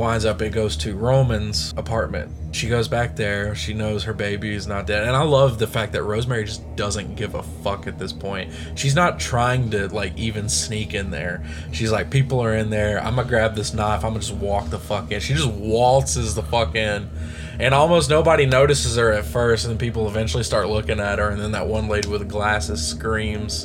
[0.00, 2.32] winds up it goes to Roman's apartment.
[2.56, 3.54] She goes back there.
[3.54, 5.06] She knows her baby is not dead.
[5.06, 8.50] And I love the fact that Rosemary just doesn't give a fuck at this point.
[8.76, 11.44] She's not trying to like even sneak in there.
[11.70, 12.98] She's like, people are in there.
[12.98, 14.02] I'm gonna grab this knife.
[14.02, 15.20] I'm gonna just walk the fuck in.
[15.20, 17.10] She just waltzes the fuck in.
[17.58, 21.38] And almost nobody notices her at first, and people eventually start looking at her, and
[21.38, 23.64] then that one lady with glasses screams.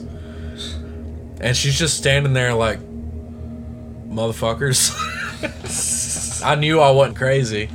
[1.40, 2.80] And she's just standing there like,
[4.10, 4.92] motherfuckers.
[6.44, 7.70] I knew I wasn't crazy.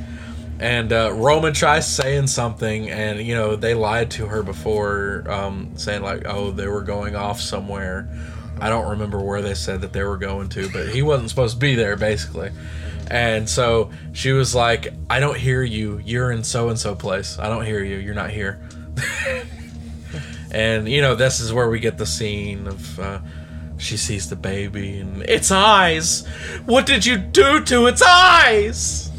[0.59, 5.71] And uh, Roman tries saying something, and you know they lied to her before, um,
[5.75, 8.07] saying like, "Oh, they were going off somewhere."
[8.59, 11.55] I don't remember where they said that they were going to, but he wasn't supposed
[11.55, 12.51] to be there, basically.
[13.09, 15.99] And so she was like, "I don't hear you.
[16.05, 17.39] You're in so and so place.
[17.39, 17.97] I don't hear you.
[17.97, 18.61] You're not here."
[20.51, 23.19] and you know this is where we get the scene of uh,
[23.81, 26.25] she sees the baby and its eyes.
[26.65, 29.09] What did you do to its eyes?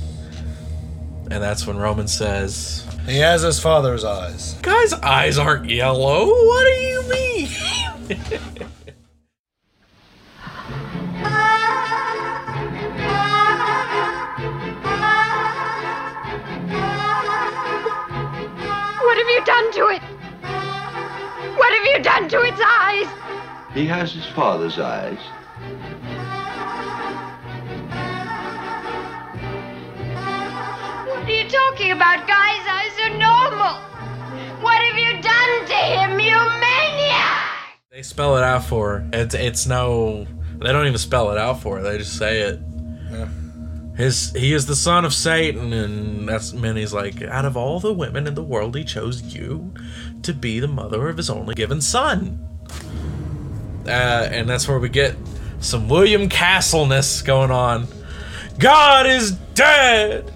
[1.31, 4.55] And that's when Roman says, He has his father's eyes.
[4.63, 6.27] Guy's eyes aren't yellow.
[6.27, 7.49] What do you mean?
[19.01, 20.03] What have you done to it?
[21.59, 23.32] What have you done to its eyes?
[23.75, 25.19] He has his father's eyes.
[31.09, 32.27] What are you talking about?
[32.27, 33.75] Guy's eyes are normal.
[34.61, 37.39] What have you done to him, you maniac?
[37.91, 39.09] they spell it out for her.
[39.13, 40.27] It's it's no.
[40.59, 41.83] They don't even spell it out for her.
[41.83, 42.61] They just say it.
[43.11, 43.29] Yeah.
[43.97, 47.81] His he is the son of Satan, and that's meant he's like out of all
[47.81, 49.73] the women in the world, he chose you
[50.23, 52.49] to be the mother of his only given son.
[53.87, 55.17] Uh, and that's where we get
[55.61, 57.87] some William Castleness going on.
[58.59, 60.33] God is dead.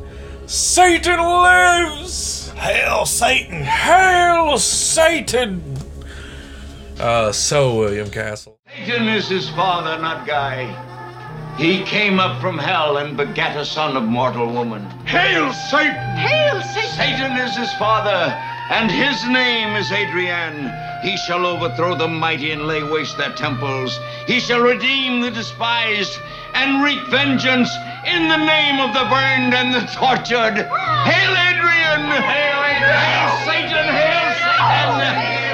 [0.47, 2.51] Satan lives.
[2.51, 3.63] Hail Satan!
[3.63, 5.77] Hail Satan.
[6.99, 8.59] Uh, so William Castle.
[8.75, 10.65] Satan is his father, not Guy.
[11.59, 14.83] He came up from hell and begat a son of mortal woman.
[15.07, 16.17] Hail Satan!
[16.17, 16.91] Hail Satan!
[16.91, 18.33] Satan is his father,
[18.71, 20.73] and his name is Adrian.
[21.03, 23.99] He shall overthrow the mighty and lay waste their temples.
[24.27, 26.19] He shall redeem the despised
[26.55, 27.71] and wreak vengeance
[28.07, 30.57] in the name of the burned and the tortured.
[31.07, 32.11] Hail Adrian!
[32.11, 32.97] Hail Adrian!
[32.99, 33.87] Hail Satan!
[33.95, 35.46] Hail Satan!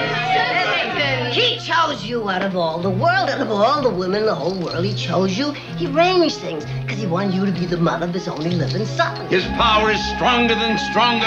[1.33, 4.35] He chose you out of all the world, out of all the women in the
[4.35, 4.85] whole world.
[4.85, 5.53] He chose you.
[5.79, 8.85] He arranged things because he wanted you to be the mother of his only living
[8.85, 9.27] son.
[9.29, 11.25] His power is stronger than stronger.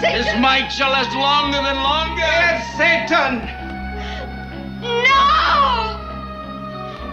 [0.00, 0.22] Satan!
[0.22, 2.20] His might shall last longer than longer.
[2.20, 3.40] Yes, Satan!
[4.80, 5.98] No!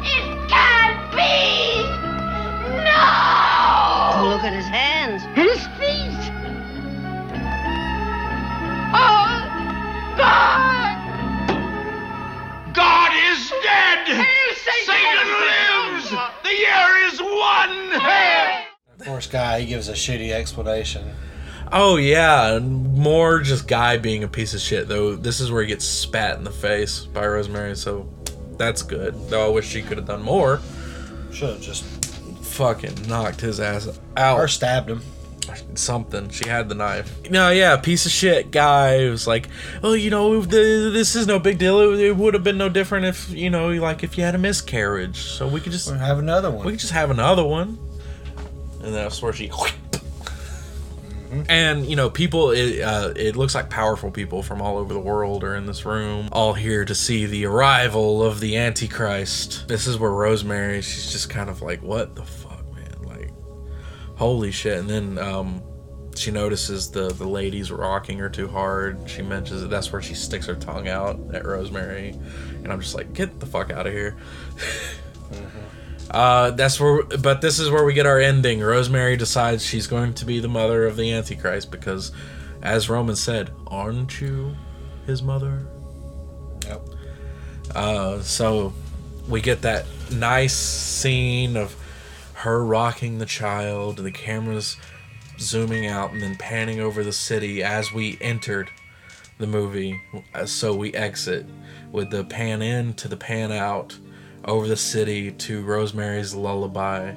[0.06, 1.82] It can't be!
[2.86, 3.06] No!
[4.22, 6.32] Oh, look at his hands and his feet.
[8.94, 10.95] Oh, God!
[12.76, 14.08] God is dead!
[14.08, 14.86] Hail Satan!
[14.86, 16.10] Satan lives!
[16.44, 18.66] The year is one!
[19.00, 21.10] Of course, guy he gives a shitty explanation.
[21.72, 25.16] Oh yeah, and more just guy being a piece of shit though.
[25.16, 28.08] This is where he gets spat in the face by Rosemary, so
[28.58, 29.16] that's good.
[29.30, 30.62] Though I wish she could have done more.
[31.32, 31.84] Should have just
[32.44, 34.40] Fucking knocked his ass out.
[34.40, 35.02] or stabbed him.
[35.76, 36.30] Something.
[36.30, 37.30] She had the knife.
[37.30, 39.48] No, yeah, piece of shit guy who was like,
[39.84, 41.80] oh, you know, the, this is no big deal.
[41.94, 44.40] It, it would have been no different if, you know, like if you had a
[44.40, 45.18] miscarriage.
[45.22, 46.66] So we could just We'll have another one.
[46.66, 47.78] we could just have another one.
[48.84, 49.52] And that's where she.
[51.50, 52.52] And you know, people.
[52.52, 55.84] It, uh, it looks like powerful people from all over the world are in this
[55.84, 59.68] room, all here to see the arrival of the Antichrist.
[59.68, 60.82] This is where Rosemary.
[60.82, 62.45] She's just kind of like, "What the fuck, man?
[62.45, 62.45] Like,
[64.16, 65.62] holy shit!" And then um,
[66.16, 69.10] she notices the the lady's rocking her too hard.
[69.10, 69.70] She mentions it.
[69.70, 72.10] That's where she sticks her tongue out at Rosemary,
[72.64, 74.16] and I'm just like, "Get the fuck out of here."
[76.12, 78.62] Uh, that's where, but this is where we get our ending.
[78.62, 82.12] Rosemary decides she's going to be the mother of the Antichrist because,
[82.62, 84.56] as Roman said, aren't you
[85.08, 85.66] his mother?
[86.66, 86.82] Yep.
[87.74, 88.74] Uh, so
[89.28, 91.76] we get that nice scene of
[92.46, 94.78] her rocking the child, the cameras
[95.40, 98.70] zooming out and then panning over the city as we entered
[99.40, 100.00] the movie.
[100.46, 101.48] So we exit
[101.92, 103.98] with the pan in to the pan out
[104.46, 107.16] over the city to Rosemary's Lullaby.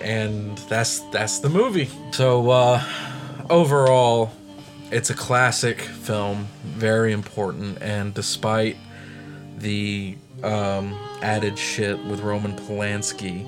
[0.00, 1.90] And that's that's the movie.
[2.12, 2.82] So uh
[3.50, 4.32] overall
[4.90, 8.78] it's a classic film, very important and despite
[9.58, 13.46] the um added shit with Roman Polanski,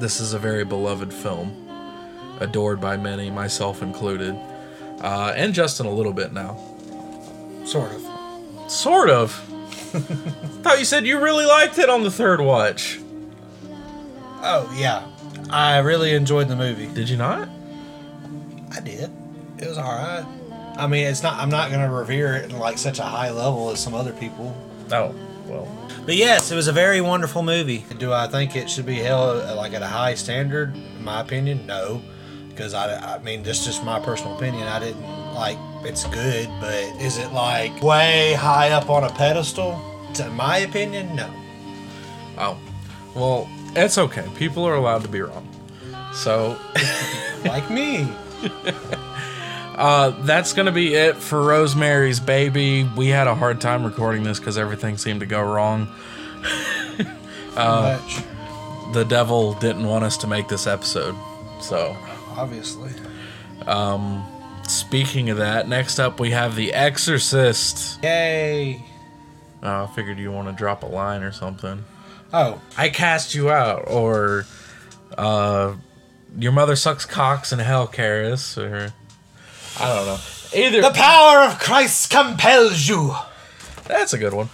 [0.00, 1.68] this is a very beloved film,
[2.40, 4.34] adored by many, myself included.
[5.00, 6.56] Uh and Justin a little bit now.
[7.64, 8.70] Sort of.
[8.70, 9.32] Sort of.
[10.62, 13.00] Thought you said you really liked it on the third watch.
[14.42, 15.06] Oh yeah,
[15.50, 16.86] I really enjoyed the movie.
[16.86, 17.48] Did you not?
[18.72, 19.10] I did.
[19.58, 20.24] It was all right.
[20.76, 21.38] I mean, it's not.
[21.40, 24.54] I'm not gonna revere it in like such a high level as some other people.
[24.92, 25.14] Oh,
[25.46, 25.66] well.
[26.06, 27.84] But yes, it was a very wonderful movie.
[27.98, 30.72] Do I think it should be held like at a high standard?
[30.76, 32.00] In my opinion, no.
[32.48, 34.68] because I, I mean, this is just my personal opinion.
[34.68, 35.02] I didn't
[35.34, 35.58] like.
[35.84, 39.80] It's good, but is it like way high up on a pedestal?
[40.14, 41.28] To my opinion, no.
[42.38, 42.58] Oh,
[43.14, 44.26] well, it's okay.
[44.36, 45.48] People are allowed to be wrong.
[46.12, 46.56] So,
[47.44, 48.08] like me.
[49.76, 52.84] uh, that's gonna be it for Rosemary's Baby.
[52.96, 55.88] We had a hard time recording this because everything seemed to go wrong.
[57.56, 58.00] uh,
[58.92, 61.14] the devil didn't want us to make this episode,
[61.60, 61.96] so.
[62.36, 62.90] Obviously.
[63.66, 64.24] Um,
[64.66, 68.02] speaking of that, next up we have The Exorcist.
[68.02, 68.84] Yay!
[69.62, 71.84] Uh, I figured you want to drop a line or something.
[72.32, 74.46] Oh, I cast you out, or
[75.16, 75.74] uh,
[76.38, 78.92] your mother sucks cocks in hell, Karras, or
[79.78, 80.18] I don't know.
[80.54, 83.14] Either the power of Christ compels you.
[83.86, 84.48] That's a good one.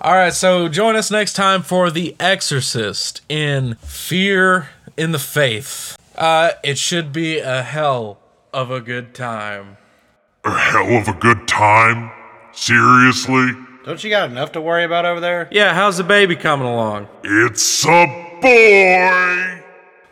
[0.00, 5.96] All right, so join us next time for The Exorcist in Fear in the Faith.
[6.16, 8.18] Uh, it should be a hell
[8.52, 9.76] of a good time.
[10.44, 12.10] A hell of a good time?
[12.52, 13.50] Seriously?
[13.84, 15.48] Don't you got enough to worry about over there?
[15.50, 17.08] Yeah, how's the baby coming along?
[17.22, 18.06] It's a
[18.40, 19.62] boy!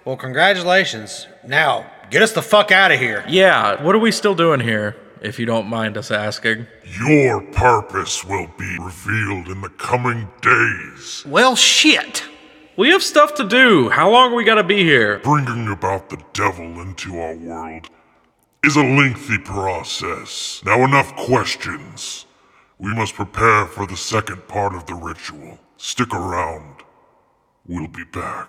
[0.05, 1.26] Well, congratulations.
[1.46, 3.24] Now, get us the fuck out of here.
[3.28, 6.66] Yeah, what are we still doing here, if you don't mind us asking?
[7.06, 11.24] Your purpose will be revealed in the coming days.
[11.26, 12.24] Well, shit.
[12.76, 13.88] We have stuff to do.
[13.88, 15.18] How long are we gotta be here?
[15.18, 17.88] Bringing about the devil into our world
[18.64, 20.62] is a lengthy process.
[20.64, 22.26] Now, enough questions.
[22.78, 25.59] We must prepare for the second part of the ritual.
[25.76, 26.82] Stick around.
[27.66, 28.48] We'll be back.